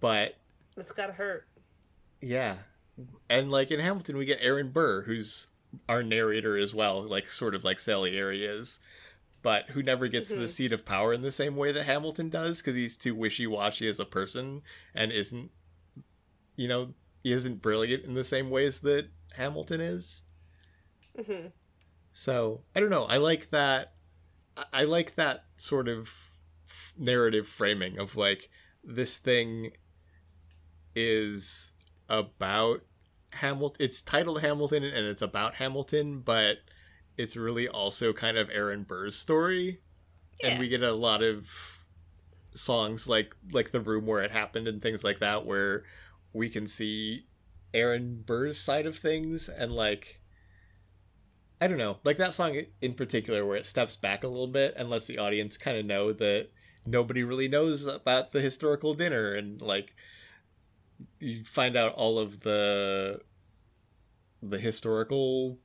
[0.00, 0.36] But
[0.76, 1.46] It's gotta hurt.
[2.20, 2.56] yeah.
[3.28, 5.48] And like in Hamilton, we get Aaron Burr, who's
[5.88, 8.80] our narrator as well, like sort of like Salieri is,
[9.46, 10.48] but who never gets to the Mhm.
[10.48, 13.86] seat of power in the same way that Hamilton does because he's too wishy washy
[13.88, 14.60] as a person
[14.92, 15.52] and isn't,
[16.56, 20.24] you know, he isn't brilliant in the same ways that Hamilton is.
[21.14, 21.46] hmm
[22.12, 23.04] So I don't know.
[23.04, 23.94] I like that.
[24.56, 26.08] I- I like that sort of
[26.66, 28.50] f- narrative framing of like
[28.82, 29.76] this thing
[30.96, 31.70] is
[32.08, 32.84] about
[33.30, 33.76] Hamilton.
[33.78, 36.62] It's titled Hamilton and it's about Hamilton, but
[37.16, 39.80] it's really also kind of Aaron Burr's story,
[40.42, 40.50] Yeah.
[40.50, 41.82] and we get a lot of
[42.52, 45.84] songs like like the room where it happened and things like that where
[46.32, 47.26] we can see
[47.74, 50.20] Aaron Burr's side of things and like
[51.60, 54.74] I don't know, like that song in particular, where it steps back a little bit
[54.76, 56.48] and lets the audience kind of know that
[56.84, 59.94] nobody really knows about the historical dinner, and like
[61.18, 63.20] you find out all of the
[64.42, 65.58] the historical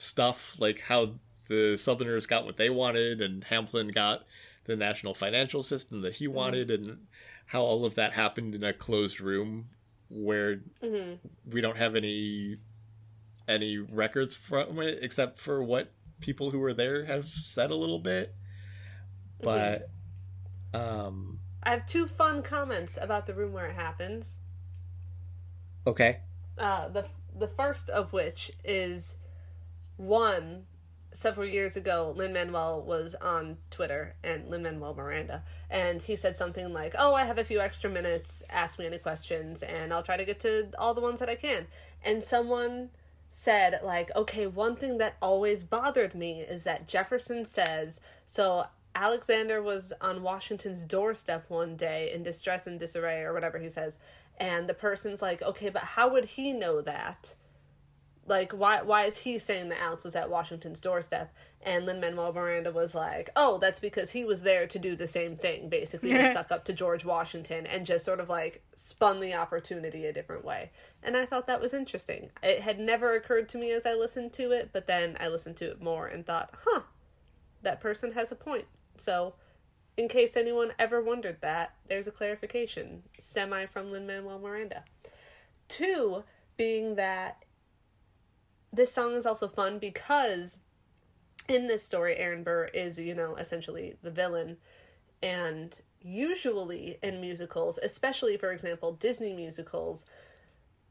[0.00, 1.14] stuff, like how
[1.48, 4.24] the Southerners got what they wanted, and Hamilton got
[4.64, 6.90] the national financial system that he wanted, mm-hmm.
[6.90, 7.06] and
[7.46, 9.68] how all of that happened in a closed room
[10.08, 11.14] where mm-hmm.
[11.50, 12.56] we don't have any
[13.48, 17.98] any records from it except for what people who were there have said a little
[17.98, 18.34] bit.
[19.40, 19.90] But
[20.72, 21.06] mm-hmm.
[21.08, 24.38] um I have two fun comments about the room where it happens.
[25.86, 26.20] Okay.
[26.58, 29.16] Uh the the first of which is
[30.00, 30.64] one
[31.12, 36.36] several years ago, Lin Manuel was on Twitter and Lin Manuel Miranda, and he said
[36.36, 38.42] something like, "Oh, I have a few extra minutes.
[38.48, 41.34] Ask me any questions, and I'll try to get to all the ones that I
[41.34, 41.66] can."
[42.02, 42.90] And someone
[43.30, 49.62] said, like, "Okay, one thing that always bothered me is that Jefferson says so." Alexander
[49.62, 53.98] was on Washington's doorstep one day in distress and disarray, or whatever he says,
[54.36, 57.34] and the person's like, "Okay, but how would he know that?"
[58.30, 61.34] Like why why is he saying that Alex was at Washington's doorstep?
[61.62, 65.06] And Lin Manuel Miranda was like, oh, that's because he was there to do the
[65.06, 69.20] same thing, basically to suck up to George Washington, and just sort of like spun
[69.20, 70.70] the opportunity a different way.
[71.02, 72.30] And I thought that was interesting.
[72.42, 75.56] It had never occurred to me as I listened to it, but then I listened
[75.58, 76.82] to it more and thought, huh,
[77.60, 78.66] that person has a point.
[78.96, 79.34] So,
[79.98, 84.84] in case anyone ever wondered that, there's a clarification, semi from Lin Manuel Miranda.
[85.68, 86.24] Two
[86.56, 87.44] being that
[88.72, 90.58] this song is also fun because
[91.48, 94.58] in this story, Aaron Burr is, you know, essentially the villain.
[95.22, 100.04] And usually in musicals, especially for example, Disney musicals,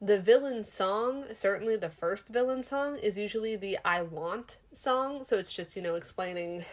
[0.00, 5.24] the villain song, certainly the first villain song, is usually the I Want song.
[5.24, 6.64] So it's just, you know, explaining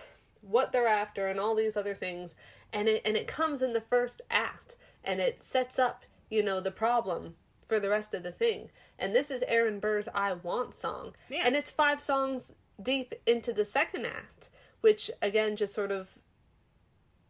[0.41, 2.35] what they're after and all these other things.
[2.71, 6.59] And it and it comes in the first act and it sets up, you know,
[6.59, 7.35] the problem
[7.67, 8.69] for the rest of the thing.
[8.97, 11.13] And this is Aaron Burr's I Want song.
[11.29, 11.43] Yeah.
[11.45, 14.49] And it's five songs deep into the second act,
[14.81, 16.17] which again just sort of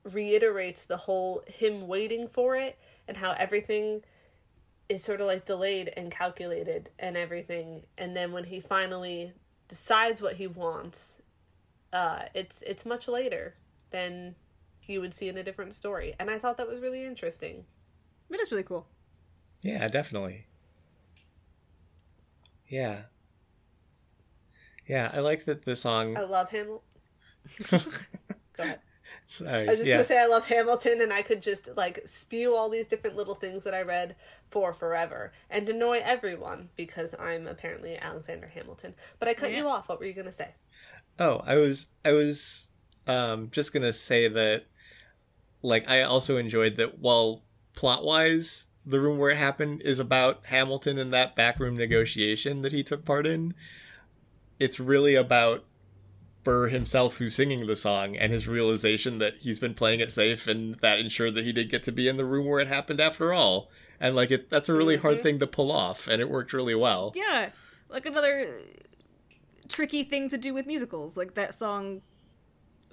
[0.03, 2.77] reiterates the whole him waiting for it
[3.07, 4.03] and how everything
[4.89, 7.85] is sort of like delayed and calculated and everything.
[7.97, 9.33] And then when he finally
[9.67, 11.21] decides what he wants,
[11.91, 13.55] uh, it's it's much later
[13.91, 14.35] than
[14.85, 16.13] you would see in a different story.
[16.19, 17.65] And I thought that was really interesting.
[18.29, 18.87] It is really cool.
[19.67, 20.45] Yeah, definitely.
[22.69, 23.01] Yeah.
[24.87, 26.15] Yeah, I like that the song.
[26.15, 26.67] I love him.
[27.69, 27.79] Go
[28.59, 28.79] ahead.
[29.25, 29.67] Sorry.
[29.67, 29.95] I was just yeah.
[29.95, 33.35] gonna say I love Hamilton, and I could just like spew all these different little
[33.35, 34.15] things that I read
[34.47, 38.95] for forever and annoy everyone because I'm apparently Alexander Hamilton.
[39.19, 39.57] But I cut yeah.
[39.57, 39.89] you off.
[39.89, 40.55] What were you gonna say?
[41.19, 42.69] Oh, I was I was
[43.05, 44.63] um, just gonna say that
[45.61, 47.43] like I also enjoyed that while
[47.73, 52.71] plot wise the room where it happened is about Hamilton and that backroom negotiation that
[52.71, 53.53] he took part in.
[54.59, 55.65] It's really about
[56.43, 60.47] Burr himself who's singing the song and his realization that he's been playing it safe
[60.47, 63.01] and that ensured that he did get to be in the room where it happened
[63.01, 63.69] after all.
[63.99, 65.01] And like it that's a really mm-hmm.
[65.01, 67.11] hard thing to pull off and it worked really well.
[67.13, 67.49] Yeah.
[67.89, 68.61] Like another
[69.67, 71.17] tricky thing to do with musicals.
[71.17, 72.01] Like that song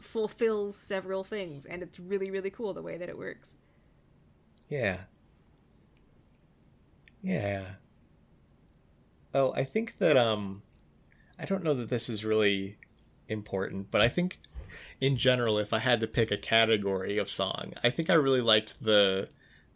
[0.00, 3.56] fulfills several things and it's really really cool the way that it works.
[4.68, 5.02] Yeah.
[7.24, 7.64] Yeah.
[9.32, 10.62] Oh, I think that um
[11.38, 12.76] I don't know that this is really
[13.28, 14.38] important, but I think
[15.00, 18.42] in general if I had to pick a category of song, I think I really
[18.42, 19.30] liked the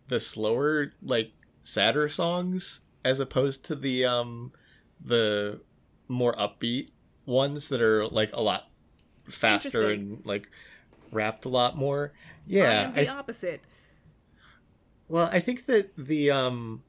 [0.08, 1.32] the slower like
[1.62, 4.52] sadder songs as opposed to the um
[5.02, 5.60] the
[6.06, 6.90] more upbeat
[7.24, 8.68] ones that are like a lot
[9.26, 10.48] faster and like
[11.12, 12.12] rapped a lot more.
[12.46, 13.62] Yeah, I am the I, opposite.
[15.08, 16.82] Well, I think that the um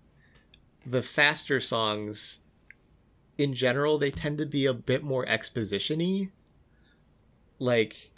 [0.85, 2.41] the faster songs
[3.37, 6.29] in general they tend to be a bit more expositiony.
[7.57, 8.11] Like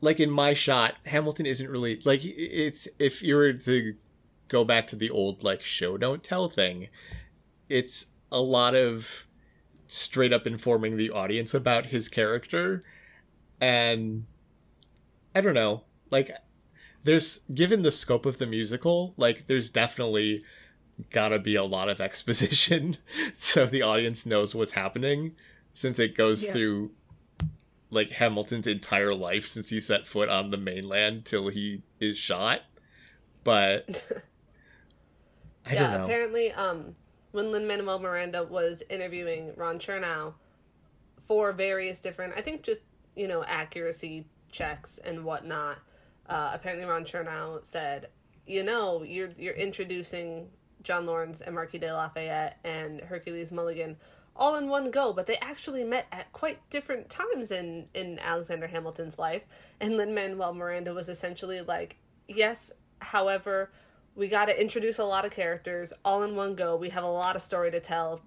[0.00, 3.94] like in my shot hamilton isn't really like it's if you were to
[4.48, 6.88] go back to the old like show don't tell thing
[7.68, 9.26] it's a lot of
[9.86, 12.84] straight up informing the audience about his character.
[13.60, 14.26] And
[15.34, 16.30] i don't know like
[17.04, 20.44] there's given the scope of the musical like there's definitely
[21.10, 22.96] gotta be a lot of exposition
[23.34, 25.34] so the audience knows what's happening
[25.74, 26.52] since it goes yeah.
[26.52, 26.90] through
[27.90, 32.62] like Hamilton's entire life since he set foot on the mainland till he is shot.
[33.44, 34.02] But
[35.66, 36.04] I yeah, don't know.
[36.04, 36.96] Apparently, um,
[37.32, 40.34] when Lin Manuel Miranda was interviewing Ron Chernow
[41.26, 42.82] for various different, I think just,
[43.14, 45.78] you know, accuracy checks and whatnot.
[46.28, 48.08] Uh, apparently, Ron Chernow said,
[48.46, 50.48] you know, you're you're introducing
[50.86, 53.96] John Laurens and Marquis de Lafayette and Hercules Mulligan
[54.36, 58.68] all in one go, but they actually met at quite different times in in Alexander
[58.68, 59.46] Hamilton's life.
[59.80, 61.96] And Lin Manuel Miranda was essentially like,
[62.28, 62.70] yes,
[63.00, 63.72] however,
[64.14, 66.76] we got to introduce a lot of characters all in one go.
[66.76, 68.20] We have a lot of story to tell.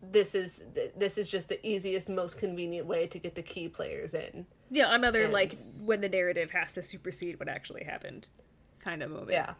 [0.00, 0.62] This is
[0.96, 4.46] this is just the easiest, most convenient way to get the key players in.
[4.70, 8.28] Yeah, another And- like when the narrative has to supersede what actually happened,
[8.78, 9.32] kind of moment.
[9.32, 9.54] Yeah.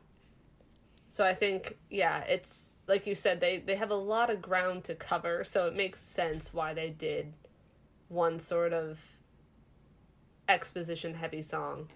[1.15, 4.83] So I think yeah, it's like you said they they have a lot of ground
[4.87, 7.35] to cover, so it makes sense why they did
[8.09, 9.19] one sort of
[10.49, 11.91] exposition heavy song.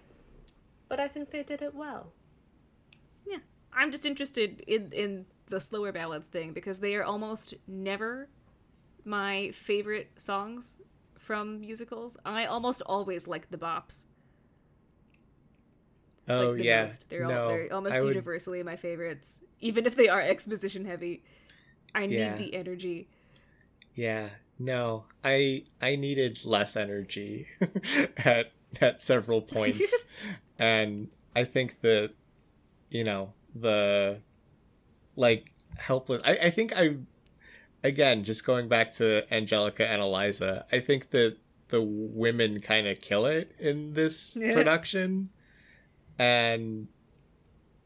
[0.87, 2.13] But I think they did it well.
[3.27, 3.39] Yeah.
[3.73, 8.29] I'm just interested in in the slower ballads thing because they are almost never
[9.03, 10.77] my favorite songs
[11.17, 12.15] from musicals.
[12.23, 14.05] I almost always like the bops.
[16.29, 17.09] Oh like the yeah, most.
[17.09, 19.39] They're no, all they're almost would, universally my favorites.
[19.61, 21.23] Even if they are exposition heavy.
[21.95, 22.35] I need Yeah.
[22.37, 23.07] the energy.
[23.95, 27.47] Yeah, no, I I needed less energy
[28.17, 29.93] at at several points,
[30.59, 32.11] and I think that
[32.91, 34.21] you know the
[35.15, 36.21] like helpless.
[36.23, 36.97] I I think I
[37.83, 40.65] again just going back to Angelica and Eliza.
[40.71, 41.37] I think that
[41.69, 44.53] the women kind of kill it in this Yeah.
[44.53, 45.29] production,
[46.19, 46.87] and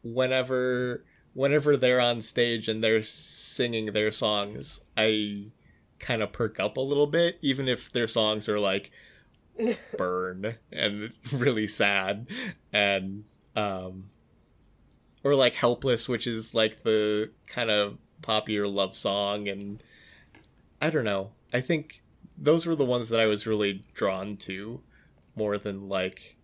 [0.04, 5.52] whenever whenever they're on stage and they're singing their songs, I
[6.00, 8.92] kind of perk up a little bit, even if their songs are like
[9.98, 12.28] burn and really sad
[12.72, 13.24] and
[13.56, 14.06] um
[15.24, 19.84] or like helpless which is like the kind of popular love song and
[20.82, 21.30] i don't know.
[21.54, 22.02] I think
[22.36, 24.82] those were the ones that i was really drawn to
[25.36, 26.36] more than like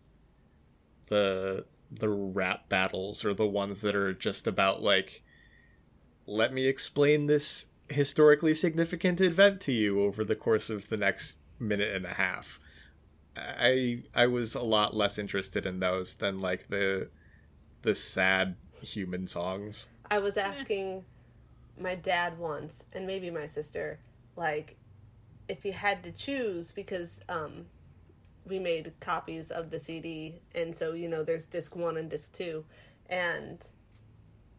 [1.07, 5.23] the the rap battles or the ones that are just about like
[6.27, 11.39] let me explain this historically significant event to you over the course of the next
[11.59, 12.59] minute and a half.
[13.35, 17.09] I I was a lot less interested in those than like the
[17.81, 19.87] the sad human songs.
[20.11, 21.03] I was asking
[21.79, 23.99] my dad once, and maybe my sister,
[24.35, 24.75] like,
[25.47, 27.67] if you had to choose, because um,
[28.45, 32.33] we made copies of the CD, and so, you know, there's disc one and disc
[32.33, 32.65] two.
[33.09, 33.65] And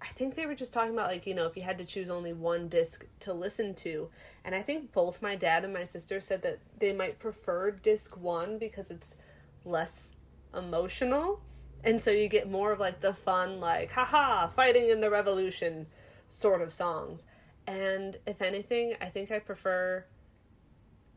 [0.03, 2.09] I think they were just talking about, like, you know, if you had to choose
[2.09, 4.09] only one disc to listen to.
[4.45, 8.17] And I think both my dad and my sister said that they might prefer disc
[8.17, 9.17] one because it's
[9.65, 10.17] less
[10.57, 11.43] emotional.
[11.85, 15.87] And so you get more of like the fun, like, haha, fighting in the revolution
[16.29, 17.27] sort of songs.
[17.67, 20.05] And if anything, I think I prefer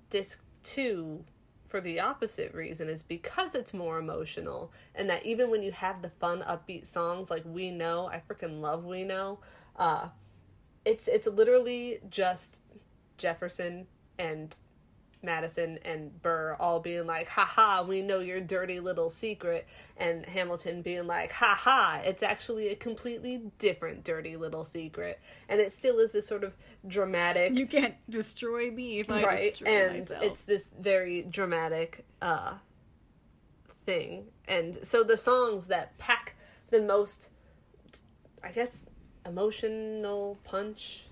[0.10, 1.24] disc two
[1.74, 6.04] for the opposite reason is because it's more emotional and that even when you have
[6.04, 9.40] the fun upbeat songs like we know i freaking love we know
[9.78, 10.08] uh
[10.86, 12.60] it's it's literally just
[13.18, 13.88] jefferson
[14.20, 14.60] and
[15.24, 19.68] Madison and Burr all being like, haha, we know your dirty little secret.
[19.98, 25.20] And Hamilton being like, haha, it's actually a completely different dirty little secret.
[25.50, 26.56] And it still is this sort of
[26.88, 30.24] dramatic You can't destroy me if I right destroy and myself.
[30.24, 32.56] it's this very dramatic uh
[33.86, 36.36] thing and so the songs that pack
[36.70, 37.30] the most
[38.44, 38.80] i guess
[39.26, 41.04] emotional punch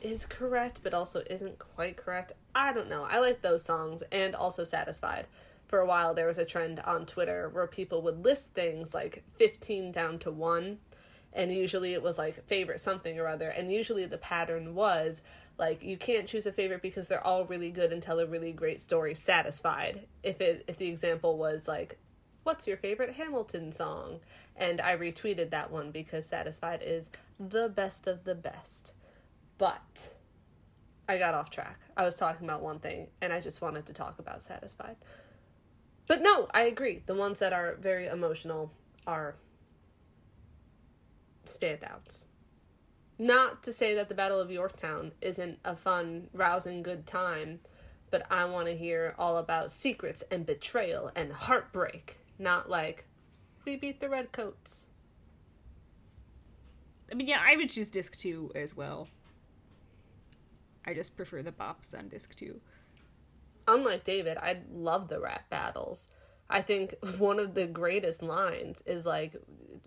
[0.00, 3.06] is correct but also isn't quite correct i don't know.
[3.08, 5.26] I like those songs and also satisfied.
[5.66, 9.24] For a while there was a trend on twitter where people would list things like
[9.36, 10.78] 15 down to 1
[11.32, 15.22] and usually it was like favorite something or other and usually the pattern was
[15.58, 18.52] like you can't choose a favorite because they're all really good and tell a really
[18.52, 19.14] great story.
[19.14, 20.06] Satisfied.
[20.22, 21.98] If it if the example was like
[22.42, 24.20] what's your favorite hamilton song?
[24.56, 28.94] And i retweeted that one because satisfied is the best of the best.
[29.58, 30.14] But
[31.08, 33.92] i got off track i was talking about one thing and i just wanted to
[33.92, 34.96] talk about satisfied
[36.06, 38.70] but no i agree the ones that are very emotional
[39.06, 39.36] are
[41.44, 42.26] standouts.
[43.18, 47.60] Not to say that the Battle of Yorktown isn't a fun, rousing, good time,
[48.10, 53.06] but I want to hear all about secrets and betrayal and heartbreak, not like,
[53.64, 54.88] we beat the Redcoats.
[57.10, 59.08] I mean, yeah, I would choose disc two as well.
[60.86, 62.60] I just prefer the bops on disc two.
[63.68, 66.08] Unlike David, I love the rap battles.
[66.50, 69.36] I think one of the greatest lines is like,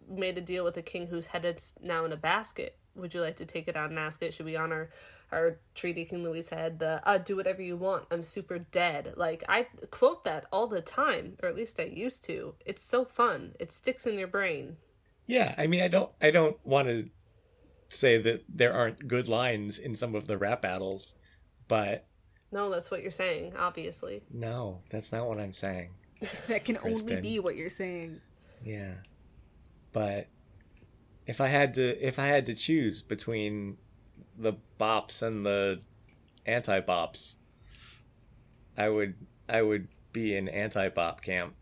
[0.10, 2.78] made a deal with a king whose head is now in a basket.
[2.96, 4.34] would you like to take it out and ask it?
[4.34, 4.90] Should we honor
[5.32, 6.80] our treaty King Louis head?
[6.80, 8.06] The uh, do whatever you want.
[8.12, 9.14] I'm super dead.
[9.18, 12.56] Like I quote that all the time, or at least I used to.
[12.66, 13.54] It's so fun.
[13.60, 14.78] It sticks in your brain.
[15.28, 17.10] Yeah, I mean, I don't, I don't want to
[17.90, 21.16] say that there aren't good lines in some of the rap battles,
[21.68, 22.06] but
[22.52, 24.24] No, that's what you're saying, obviously.
[24.32, 25.92] no, that's not what I'm saying.
[26.48, 28.22] That can only be what you're saying.
[28.64, 28.96] Yeah,
[29.94, 30.28] but
[31.28, 33.78] if I had to, if I had to choose between
[34.38, 35.82] the bops and the
[36.46, 37.36] anti-bops,
[38.78, 39.16] I would,
[39.48, 41.56] I would be in anti-bop camp.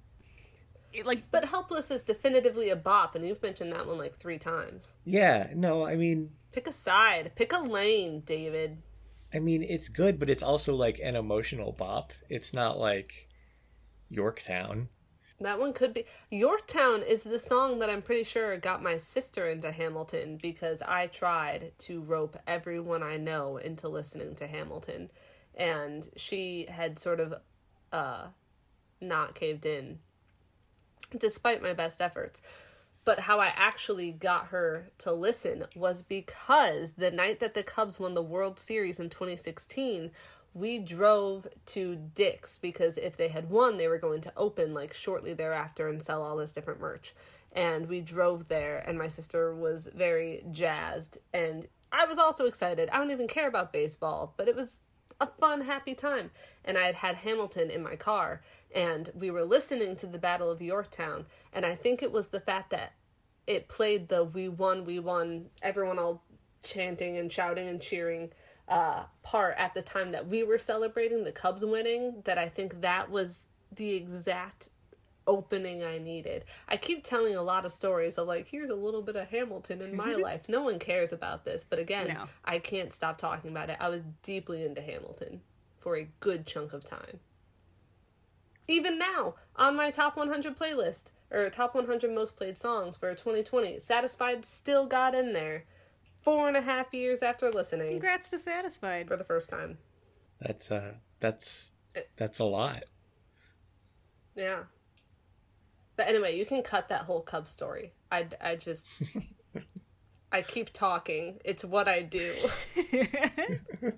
[0.93, 4.37] It, like, But Helpless is definitively a bop, and you've mentioned that one like three
[4.37, 4.95] times.
[5.05, 7.31] Yeah, no, I mean, Pick a side.
[7.35, 8.77] Pick a lane, David.
[9.33, 12.13] I mean, it's good, but it's also like an emotional bop.
[12.29, 13.27] It's not like
[14.09, 14.89] Yorktown.
[15.39, 16.05] That one could be.
[16.29, 21.07] Yorktown is the song that I'm pretty sure got my sister into Hamilton because I
[21.07, 25.09] tried to rope everyone I know into listening to Hamilton.
[25.55, 27.33] And she had sort of
[27.91, 28.27] uh,
[29.01, 29.97] not caved in
[31.17, 32.41] despite my best efforts.
[33.05, 37.99] But how I actually got her to listen was because the night that the Cubs
[37.99, 40.11] won the World Series in 2016,
[40.53, 44.93] we drove to Dick's because if they had won, they were going to open like
[44.93, 47.13] shortly thereafter and sell all this different merch.
[47.51, 51.19] And we drove there, and my sister was very jazzed.
[51.33, 52.89] And I was also excited.
[52.89, 54.81] I don't even care about baseball, but it was
[55.23, 56.31] a fun, happy time.
[56.65, 58.41] And I had had Hamilton in my car,
[58.73, 61.25] and we were listening to the Battle of Yorktown.
[61.51, 62.93] And I think it was the fact that
[63.47, 66.23] it played the "We won, we won," everyone all
[66.61, 68.31] chanting and shouting and cheering
[68.67, 72.21] uh, part at the time that we were celebrating the Cubs winning.
[72.25, 73.45] That I think that was
[73.75, 74.69] the exact
[75.27, 76.45] opening I needed.
[76.67, 79.81] I keep telling a lot of stories of like, here's a little bit of Hamilton
[79.81, 80.47] in my life.
[80.47, 82.25] No one cares about this, but again, No.
[82.43, 83.77] I can't stop talking about it.
[83.79, 85.41] I was deeply into Hamilton
[85.79, 87.19] for a good chunk of time.
[88.67, 93.79] Even now, on my top 100 playlist, or top 100 most played songs for 2020,
[93.79, 95.65] Satisfied still got in there.
[96.21, 99.09] Four and a half years after listening congrats to Satisfied.
[99.09, 99.77] for the first time.
[100.39, 101.73] That's uh, that's
[102.15, 102.83] that's a lot.
[104.33, 104.63] Yeah.
[105.95, 107.93] But anyway, you can cut that whole Cub story.
[108.11, 108.87] I, I just.
[110.31, 111.39] I keep talking.
[111.45, 112.33] It's what I do.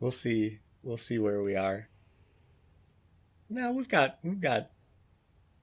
[0.00, 0.60] We'll see.
[0.82, 1.88] We'll see where we are.
[3.50, 4.70] No, we've got we've got.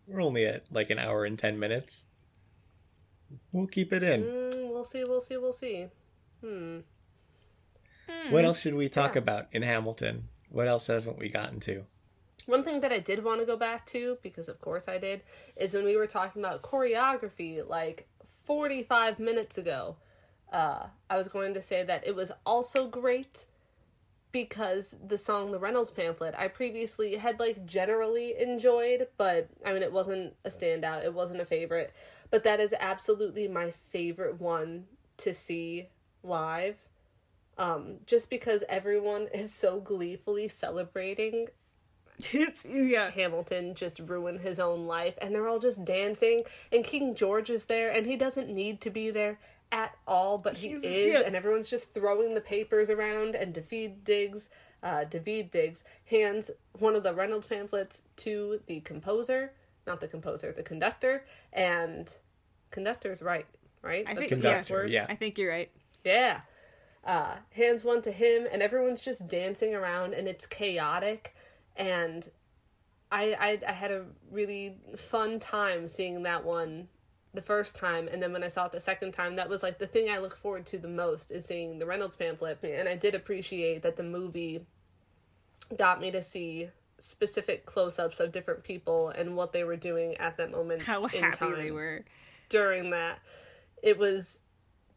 [0.05, 2.05] We're only at like an hour and ten minutes.
[3.51, 4.21] We'll keep it in.
[4.23, 5.87] Mm, we'll see, we'll see, we'll see.
[6.41, 6.79] Hmm.
[8.29, 9.19] What else should we talk Yeah.
[9.19, 10.29] about in Hamilton?
[10.49, 11.85] What else haven't we gotten to?
[12.47, 15.21] One thing that I did want to go back to, because of course I did,
[15.57, 18.07] is when we were talking about choreography like
[18.45, 19.97] 45 minutes ago.
[20.51, 23.45] Uh, I was going to say that it was also great
[24.31, 29.83] because the song The Reynolds Pamphlet I previously had like generally enjoyed, but I mean,
[29.83, 31.93] it wasn't a standout, it wasn't a favorite.
[32.31, 34.85] But that is absolutely my favorite one
[35.17, 35.89] to see
[36.23, 36.77] live.
[37.57, 41.47] Um, just because everyone is so gleefully celebrating
[42.33, 43.11] it's yeah.
[43.11, 47.65] Hamilton just ruin his own life and they're all just dancing and King George is
[47.65, 49.39] there and he doesn't need to be there
[49.71, 51.21] at all but he He's- is yeah.
[51.25, 54.49] and everyone's just throwing the papers around and Daveed Diggs
[54.81, 56.49] uh Daveed Diggs hands
[56.79, 59.51] one of the Reynolds pamphlets to the composer
[59.85, 61.23] not the composer the conductor
[61.53, 62.15] and
[62.71, 63.45] conductor's right
[63.81, 64.89] right I That's think the Conductor, word?
[64.89, 65.05] yeah.
[65.07, 65.69] I think you're right.
[66.03, 66.41] Yeah.
[67.05, 71.33] Uh, hands one to him, and everyone's just dancing around, and it's chaotic.
[71.77, 72.29] And
[73.11, 76.89] I, I, I had a really fun time seeing that one
[77.33, 79.77] the first time, and then when I saw it the second time, that was like
[79.77, 82.59] the thing I look forward to the most is seeing the Reynolds pamphlet.
[82.63, 84.65] And I did appreciate that the movie
[85.77, 90.37] got me to see specific close-ups of different people and what they were doing at
[90.37, 92.05] that moment How happy they were.
[92.49, 93.19] during that.
[93.83, 94.39] It was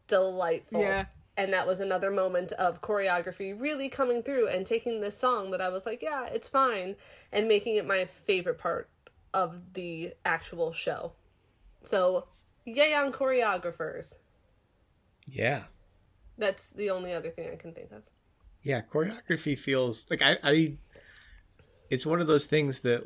[0.07, 0.81] delightful.
[0.81, 1.05] Yeah.
[1.37, 5.61] And that was another moment of choreography really coming through and taking this song that
[5.61, 6.95] I was like, yeah, it's fine,
[7.31, 8.89] and making it my favorite part
[9.33, 11.13] of the actual show.
[11.83, 12.27] So,
[12.65, 14.15] yay on choreographers.
[15.25, 15.63] Yeah.
[16.37, 18.03] That's the only other thing I can think of.
[18.61, 20.77] Yeah, choreography feels like I, I
[21.89, 23.03] it's one of those things that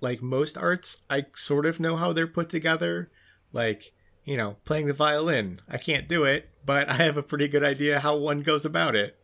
[0.00, 3.10] like most arts, I sort of know how they're put together.
[3.52, 3.92] Like,
[4.30, 5.60] you know, playing the violin.
[5.68, 8.94] I can't do it, but I have a pretty good idea how one goes about
[8.94, 9.18] it.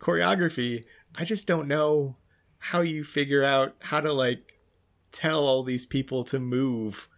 [0.00, 0.82] Choreography,
[1.14, 2.16] I just don't know
[2.58, 4.58] how you figure out how to like
[5.12, 7.08] tell all these people to move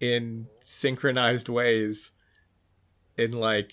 [0.00, 2.12] in synchronized ways
[3.16, 3.72] in like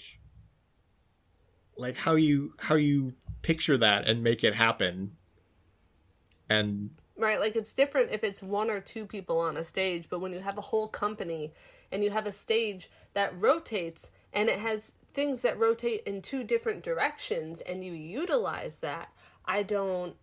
[1.76, 5.18] like how you how you picture that and make it happen
[6.50, 10.20] and Right, like it's different if it's one or two people on a stage, but
[10.20, 11.54] when you have a whole company
[11.96, 16.44] and you have a stage that rotates and it has things that rotate in two
[16.44, 19.08] different directions and you utilize that,
[19.46, 20.16] I don't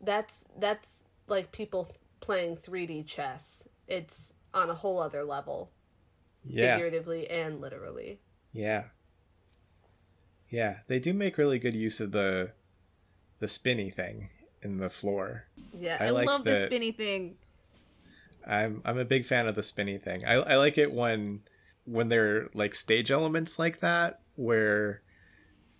[0.00, 1.88] that's that's like people
[2.20, 3.66] playing 3D chess.
[3.88, 5.72] It's on a whole other level,
[6.44, 8.20] yeah figuratively and literally.
[8.52, 8.84] yeah
[10.48, 12.52] yeah they do make really good use of the
[13.40, 14.28] the spinny thing
[14.62, 15.46] in the floor
[15.76, 15.96] Yeah.
[16.00, 17.36] I I, like love the that- spinny thing.
[18.46, 20.24] I'm I'm a big fan of the spinny thing.
[20.24, 21.40] I I like it when
[21.84, 25.02] when they're like stage elements like that where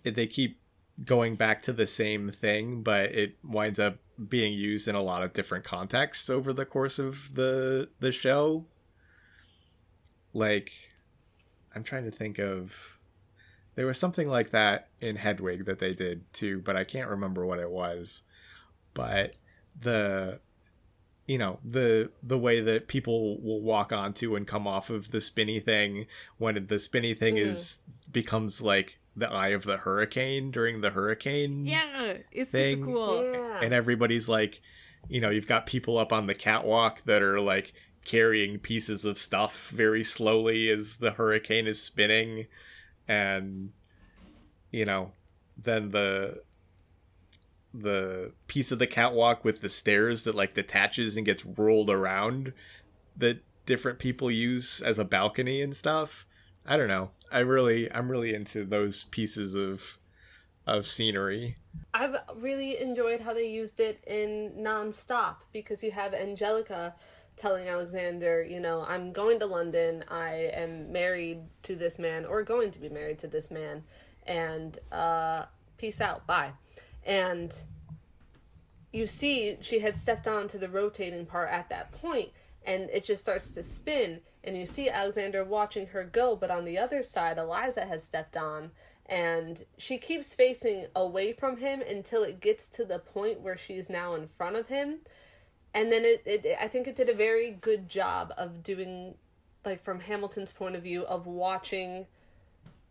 [0.03, 0.59] they keep
[1.03, 3.97] going back to the same thing, but it winds up
[4.29, 8.65] being used in a lot of different contexts over the course of the the show.
[10.33, 10.71] Like
[11.75, 12.99] I'm trying to think of
[13.75, 17.45] there was something like that in Hedwig that they did too, but I can't remember
[17.45, 18.23] what it was.
[18.93, 19.35] But
[19.79, 20.39] the
[21.27, 25.19] you know the the way that people will walk onto and come off of the
[25.21, 26.05] spinny thing
[26.37, 27.47] when the spinny thing Mhm.
[27.47, 27.79] is
[28.11, 32.77] becomes like the eye of the hurricane during the hurricane Yeah, it's Thing.
[32.81, 33.31] super cool.
[33.31, 33.59] Yeah.
[33.63, 34.61] and everybody's like
[35.09, 37.73] you know you've got people up on the catwalk that are like
[38.03, 42.45] carrying pieces of stuff very slowly as the hurricane is spinning
[43.07, 43.71] and
[44.71, 45.11] you know
[45.57, 46.41] then the
[47.81, 52.53] the piece of the catwalk with the stairs that like detaches and gets rolled around
[53.17, 56.25] that different people use as a balcony and stuff.
[56.65, 57.11] I don't know.
[57.31, 59.97] I really i'm really into those pieces of
[60.67, 61.57] of scenery.
[61.93, 66.95] I've really enjoyed how they used it in Nonstop because you have Angelica
[67.35, 70.03] telling Alexander, you know, I'm going to London.
[70.07, 73.83] I am married to this man or going to be married to this man,
[74.25, 75.45] and uh,
[75.77, 76.51] peace out, bye.
[77.05, 77.55] And
[78.91, 82.29] you see, she had stepped onto the rotating part at that point,
[82.65, 84.21] and it just starts to spin.
[84.43, 88.37] And you see Alexander watching her go, but on the other side, Eliza has stepped
[88.37, 88.71] on,
[89.05, 93.89] and she keeps facing away from him until it gets to the point where she's
[93.89, 94.99] now in front of him.
[95.73, 99.15] And then it, it I think it did a very good job of doing,
[99.65, 102.07] like, from Hamilton's point of view, of watching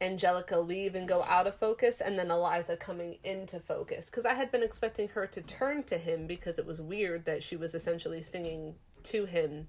[0.04, 4.10] Angelica leave and go out of focus, and then Eliza coming into focus.
[4.10, 7.42] Because I had been expecting her to turn to him because it was weird that
[7.42, 8.74] she was essentially singing
[9.04, 9.68] to him,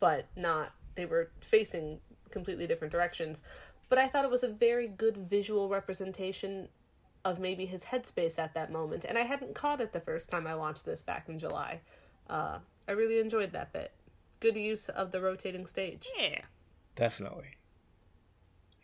[0.00, 0.72] but not.
[0.94, 2.00] They were facing
[2.30, 3.42] completely different directions.
[3.88, 6.68] But I thought it was a very good visual representation
[7.24, 10.46] of maybe his headspace at that moment, and I hadn't caught it the first time
[10.46, 11.80] I watched this back in July.
[12.28, 13.92] Uh, I really enjoyed that bit.
[14.40, 16.08] Good use of the rotating stage.
[16.18, 16.40] Yeah.
[16.94, 17.50] Definitely.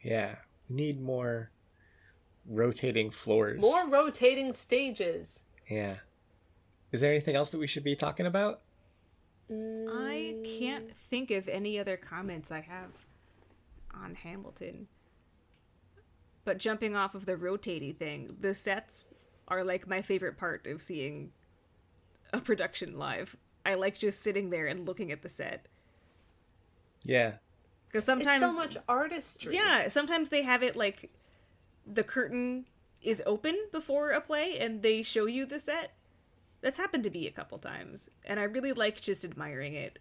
[0.03, 0.37] Yeah.
[0.69, 1.51] We need more
[2.47, 3.61] rotating floors.
[3.61, 5.45] More rotating stages.
[5.69, 5.97] Yeah.
[6.93, 8.61] Is there anything else that we should be talking about?
[9.51, 12.91] I can't think of any other comments I have
[13.93, 14.89] on Hamilton.
[16.45, 19.15] But jumping off of the rotating thing, the sets
[19.49, 21.33] are like my favorite part of seeing
[22.33, 23.37] a production live.
[23.67, 25.67] I like just sitting there and looking at the set.
[27.03, 27.35] Yeah.
[27.95, 29.55] Because sometimes it's so much artistry.
[29.55, 31.13] Yeah, sometimes they have it like
[31.87, 32.67] the curtain
[33.01, 35.93] is open before a play and they show you the set.
[36.61, 40.01] That's happened to me a couple times, and I really like just admiring it.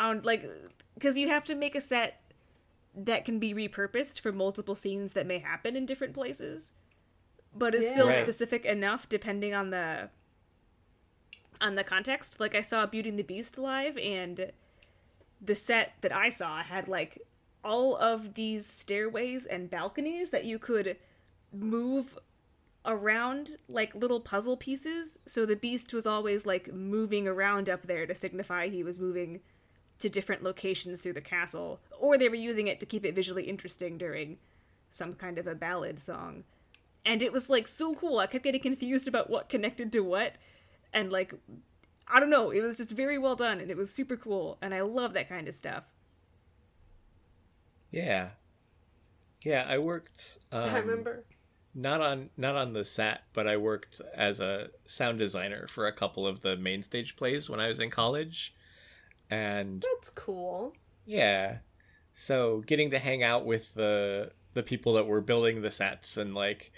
[0.00, 0.48] On like,
[0.94, 2.22] because you have to make a set
[2.96, 6.72] that can be repurposed for multiple scenes that may happen in different places,
[7.54, 7.92] but is Yeah.
[7.92, 8.22] still Right.
[8.22, 10.08] specific enough depending on the
[11.60, 12.40] on the context.
[12.40, 14.52] Like I saw Beauty and the Beast live, and
[15.40, 17.22] the set that I saw had like
[17.64, 20.96] all of these stairways and balconies that you could
[21.52, 22.18] move
[22.84, 25.18] around like little puzzle pieces.
[25.26, 29.40] So the beast was always like moving around up there to signify he was moving
[29.98, 33.44] to different locations through the castle, or they were using it to keep it visually
[33.44, 34.38] interesting during
[34.90, 36.44] some kind of a ballad song.
[37.04, 38.18] And it was like so cool.
[38.18, 40.36] I kept getting confused about what connected to what
[40.92, 41.34] and like
[42.10, 44.74] I don't know, it was just very well done and it was super cool and
[44.74, 45.84] I love that kind of stuff.
[47.90, 48.30] Yeah.
[49.44, 51.24] Yeah, I worked um, I remember.
[51.74, 55.92] not on not on the set, but I worked as a sound designer for a
[55.92, 58.54] couple of the main stage plays when I was in college.
[59.30, 60.74] And That's cool.
[61.06, 61.58] yeah.
[62.14, 66.34] So getting to hang out with the the people that were building the sets and
[66.34, 66.72] like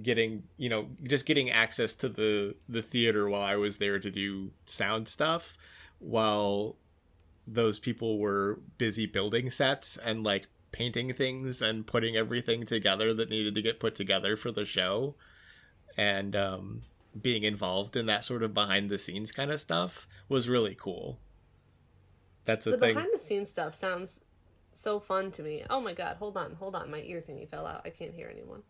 [0.00, 4.10] getting, you know, just getting access to the the theater while I was there to
[4.10, 5.56] do sound stuff
[5.98, 6.76] while
[7.46, 13.28] those people were busy building sets and like painting things and putting everything together that
[13.28, 15.14] needed to get put together for the show
[15.96, 16.82] and um,
[17.20, 21.18] being involved in that sort of behind the scenes kind of stuff was really cool.
[22.44, 22.94] That's a The thing.
[22.94, 24.22] behind the scenes stuff sounds
[24.72, 25.64] so fun to me.
[25.68, 26.90] Oh my god, hold on, hold on.
[26.90, 27.82] My ear thingy fell out.
[27.84, 28.62] I can't hear anyone.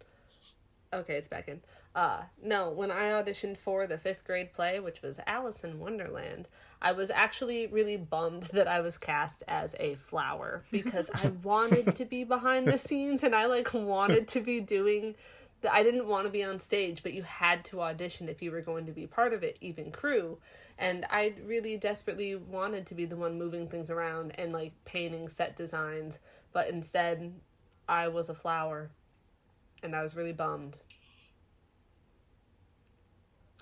[0.93, 1.61] Okay, it's back in.
[1.95, 6.49] Uh no, when I auditioned for the fifth grade play, which was Alice in Wonderland,
[6.81, 11.97] I was actually really bummed that I was cast as a flower because I wanted
[11.97, 15.15] to be behind the scenes and I like wanted to be doing
[15.63, 18.51] the, I didn't want to be on stage, but you had to audition if you
[18.51, 20.39] were going to be part of it, even crew.
[20.79, 25.29] And I really desperately wanted to be the one moving things around and like painting
[25.29, 26.19] set designs,
[26.53, 27.33] but instead
[27.89, 28.91] I was a flower
[29.83, 30.79] and I was really bummed.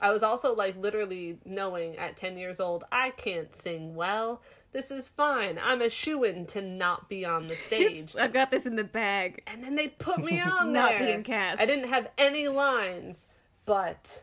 [0.03, 4.41] I was also like literally knowing at 10 years old, I can't sing well.
[4.73, 5.59] This is fine.
[5.63, 8.17] I'm a shoo in to not be on the stage.
[8.17, 9.43] I've got this in the bag.
[9.47, 11.01] and then they put me on Not there.
[11.01, 11.61] being cast.
[11.61, 13.27] I didn't have any lines,
[13.67, 14.23] but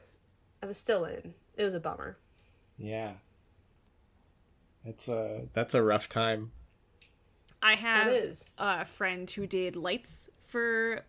[0.64, 1.36] I was still in.
[1.56, 2.18] It was a bummer.
[2.78, 3.14] yeah.
[4.86, 6.52] That's a that's a rough time.
[7.62, 8.50] I have is.
[8.58, 11.02] a friend who did lights for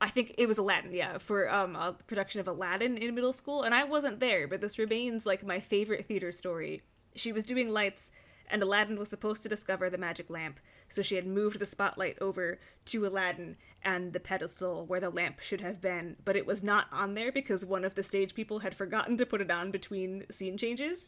[0.00, 3.62] I think it was Aladdin, yeah, for um a production of Aladdin in middle school
[3.62, 6.82] and I wasn't there, but this remains like my favorite theater story.
[7.14, 8.10] She was doing lights
[8.50, 12.18] and Aladdin was supposed to discover the magic lamp, so she had moved the spotlight
[12.20, 16.62] over to Aladdin and the pedestal where the lamp should have been, but it was
[16.62, 19.70] not on there because one of the stage people had forgotten to put it on
[19.70, 21.06] between scene changes.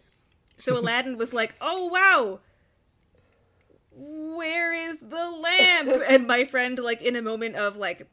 [0.56, 2.40] So Aladdin was like, "Oh wow,
[3.90, 6.02] where is the lamp?
[6.08, 8.06] and my friend, like, in a moment of like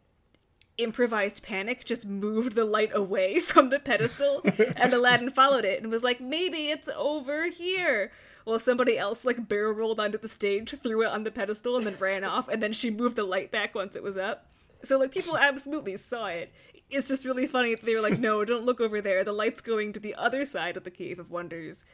[0.78, 4.42] improvised panic, just moved the light away from the pedestal,
[4.76, 8.12] and Aladdin followed it and was like, maybe it's over here.
[8.46, 11.86] Well, somebody else like barrel rolled onto the stage, threw it on the pedestal, and
[11.86, 14.48] then ran off, and then she moved the light back once it was up.
[14.84, 16.52] So like people absolutely saw it.
[16.90, 19.24] It's just really funny that they were like, no, don't look over there.
[19.24, 21.86] The light's going to the other side of the Cave of Wonders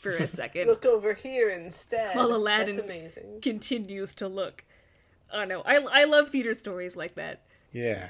[0.00, 2.14] for a second Look over here instead.
[2.16, 4.64] while Aladdin continues to look.
[5.32, 7.42] Oh no, I I love theater stories like that.
[7.76, 8.08] Yeah.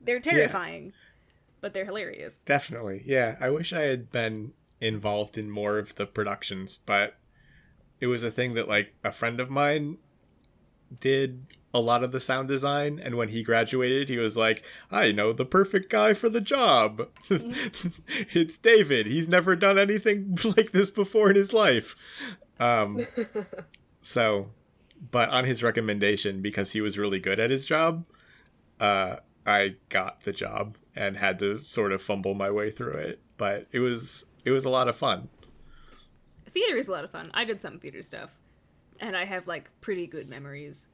[0.00, 0.92] They're terrifying,
[1.60, 2.40] but they're hilarious.
[2.44, 3.02] Definitely.
[3.06, 3.36] Yeah.
[3.40, 7.14] I wish I had been involved in more of the productions, but
[8.00, 9.98] it was a thing that like a friend of mine
[10.98, 14.62] did a lot of the sound design and when he graduated he was like
[14.92, 20.70] i know the perfect guy for the job it's david he's never done anything like
[20.70, 21.96] this before in his life
[22.60, 23.00] um
[24.02, 24.50] so
[25.10, 28.04] but on his recommendation because he was really good at his job
[28.80, 33.20] uh i got the job and had to sort of fumble my way through it
[33.36, 35.28] but it was it was a lot of fun
[36.50, 37.32] Theater is a lot of fun.
[37.34, 38.30] I did some theater stuff,
[39.00, 40.88] and I have like pretty good memories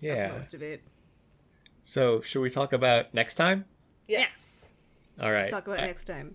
[0.00, 0.82] yeah most of it.
[1.82, 3.66] so should we talk about next time
[4.08, 4.68] Yes.
[5.20, 6.34] all right Let's talk about I- next time.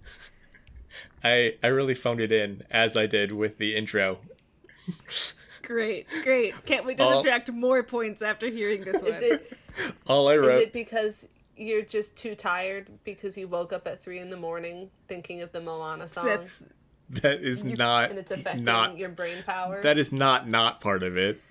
[1.23, 4.19] I I really phoned it in as I did with the intro.
[5.63, 6.53] Great, great.
[6.65, 9.39] Can't wait to All- subtract more points after hearing this one.
[9.77, 10.56] Is it All I wrote.
[10.56, 14.38] is it because you're just too tired because you woke up at three in the
[14.38, 16.64] morning thinking of the Moana song That's
[17.10, 19.81] that is not and it's affecting not your brain power?
[19.84, 21.41] that is not not part of it.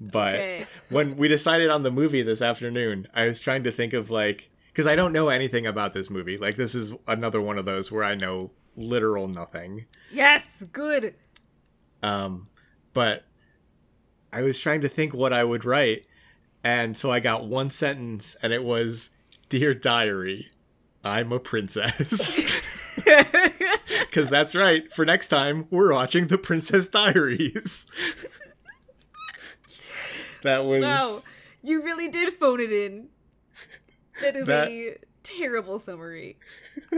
[0.00, 0.66] But Okay.
[0.90, 4.50] when we decided on the movie this afternoon, I was trying to think of like
[4.72, 6.36] because I don't know anything about this movie.
[6.36, 9.86] Like this is another one of those where I know literal nothing.
[10.12, 11.14] yes, good.
[12.02, 12.48] Um,
[12.92, 13.22] but
[14.32, 16.06] I was trying to think what I would write,
[16.64, 19.10] and so I got one sentence, and it was,
[19.48, 20.50] "Dear diary,
[21.04, 22.40] I'm a princess."
[23.04, 24.90] Because that's right.
[24.92, 27.86] For next time, we're watching the Princess Diaries.
[30.42, 31.18] that was Wow,
[31.62, 33.08] you really did phone it in.
[34.22, 36.38] That is That- a terrible summary.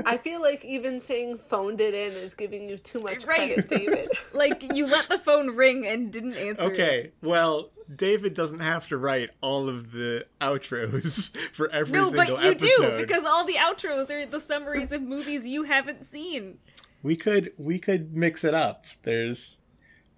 [0.04, 3.54] I feel like even saying phoned it in is giving you too much Right.
[3.54, 4.10] credit, David.
[4.34, 6.62] Like you let the phone ring and didn't answer.
[6.62, 6.72] it.
[6.72, 7.12] okay.
[7.22, 12.44] Well, David doesn't have to write all of the outros for every No, single but
[12.44, 12.90] you episode.
[12.90, 16.58] do because all the outros are the summaries of movies you haven't seen.
[17.02, 18.86] we could we could mix it up.
[19.04, 19.58] There's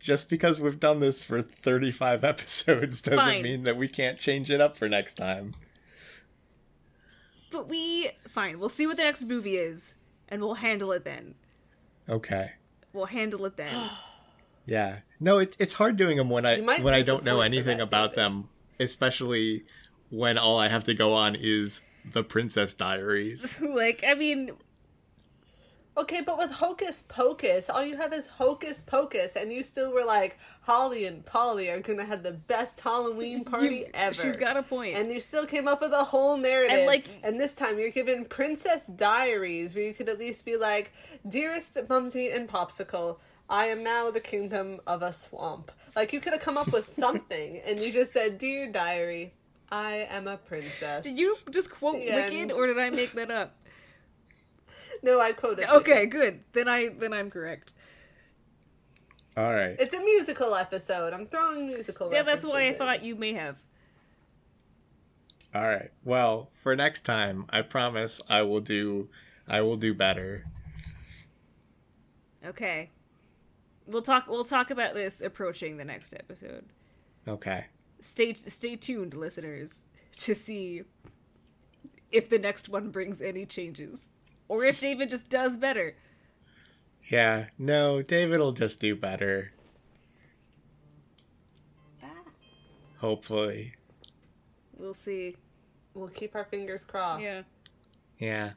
[0.00, 3.42] just because we've done this for 35 episodes doesn't Fine.
[3.42, 5.54] mean that we can't change it up for next time.
[7.50, 8.58] But we fine.
[8.58, 9.94] We'll see what the next movie is,
[10.28, 11.34] and we'll handle it then.
[12.08, 12.52] Okay.
[12.92, 13.74] We'll handle it then.
[14.68, 15.00] Yeah.
[15.20, 18.10] No, it's it's hard doing them when I when I don't know anything that, about
[18.10, 18.24] David.
[18.24, 19.64] them, especially
[20.10, 21.80] when all I have to go on is
[22.12, 23.60] the Princess Diaries.
[23.62, 24.52] like, I mean,
[25.98, 30.04] Okay, but with Hocus Pocus, all you have is Hocus Pocus, and you still were
[30.04, 34.14] like, Holly and Polly are gonna have the best Halloween party You- ever.
[34.14, 34.76] She's got a.
[34.76, 36.78] And you still came up with a whole narrative.
[36.78, 40.56] And, like- and this time you're given Princess Diaries, where you could at least be
[40.56, 40.92] like,
[41.28, 43.18] Dearest Mumsy and Popsicle,
[43.50, 45.72] I am now the kingdom of a swamp.
[45.96, 49.32] Like, you could have come up with something, and you just said, Dear Diary,
[49.70, 51.04] I am a princess.
[51.04, 52.52] did you just quote The Wicked, end.
[52.52, 53.54] or did I make that up?
[55.00, 55.70] No, I quoted.
[55.72, 56.10] Okay, Wicked.
[56.10, 56.40] good.
[56.54, 57.72] Then I then I'm correct.
[59.36, 59.76] All right.
[59.78, 61.12] It's a musical episode.
[61.12, 62.74] I'm throwing musical Yeah, that's why I in.
[62.78, 63.56] thought you may have.
[65.54, 65.90] All right.
[66.04, 69.08] Well, for next time, I promise I will do
[69.46, 70.46] I will do better.
[72.44, 72.90] Okay.
[73.88, 76.66] We'll talk we'll talk about this approaching the next episode.
[77.26, 77.66] Okay.
[78.02, 79.82] Stay stay tuned, listeners,
[80.18, 80.82] to see
[82.12, 84.08] if the next one brings any changes.
[84.46, 85.96] Or if David just does better.
[87.10, 87.46] Yeah.
[87.58, 89.52] No, David will just do better.
[92.02, 92.08] Ah.
[92.98, 93.74] Hopefully.
[94.76, 95.36] We'll see.
[95.94, 97.24] We'll keep our fingers crossed.
[97.24, 97.42] Yeah.
[98.18, 98.50] Yeah.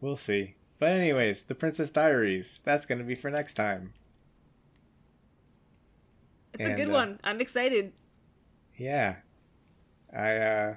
[0.00, 0.56] We'll see.
[0.78, 2.60] But anyways, The Princess Diaries.
[2.64, 3.92] That's going to be for next time.
[6.60, 7.20] It's a good uh, one.
[7.24, 7.92] I'm excited.
[8.76, 9.16] Yeah.
[10.14, 10.74] I uh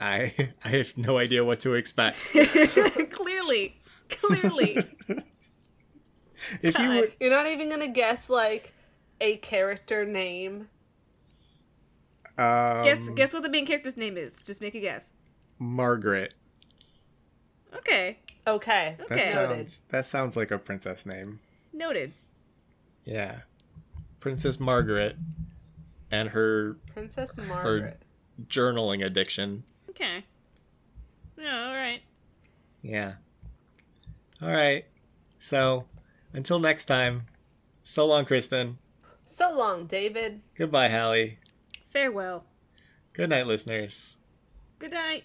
[0.00, 0.32] I
[0.64, 2.16] I have no idea what to expect.
[3.10, 3.76] Clearly.
[4.08, 4.78] Clearly.
[6.62, 7.08] if you were...
[7.20, 8.72] You're not even gonna guess like
[9.20, 10.68] a character name.
[12.38, 14.32] um, guess guess what the main character's name is.
[14.40, 15.10] Just make a guess.
[15.58, 16.32] Margaret.
[17.76, 18.18] Okay.
[18.46, 18.96] Okay.
[18.98, 19.34] That Okay.
[19.34, 19.56] Noted.
[19.56, 21.40] sounds that sounds like a princess name.
[21.74, 22.14] Noted.
[23.04, 23.40] Yeah.
[24.20, 25.16] Princess Margaret
[26.10, 28.02] and her Princess Margaret.
[28.46, 29.64] journaling addiction.
[29.90, 30.24] Okay.
[31.38, 32.02] Yeah, alright.
[32.82, 33.14] Yeah.
[34.42, 34.84] All right.
[35.38, 35.86] So,
[36.32, 37.26] until next time.
[37.82, 38.78] So long, Kristen.
[39.26, 40.42] So long, David.
[40.56, 41.38] Goodbye, Hallie.
[41.90, 42.44] Farewell.
[43.12, 44.18] Good night, listeners.
[44.78, 45.24] Good night.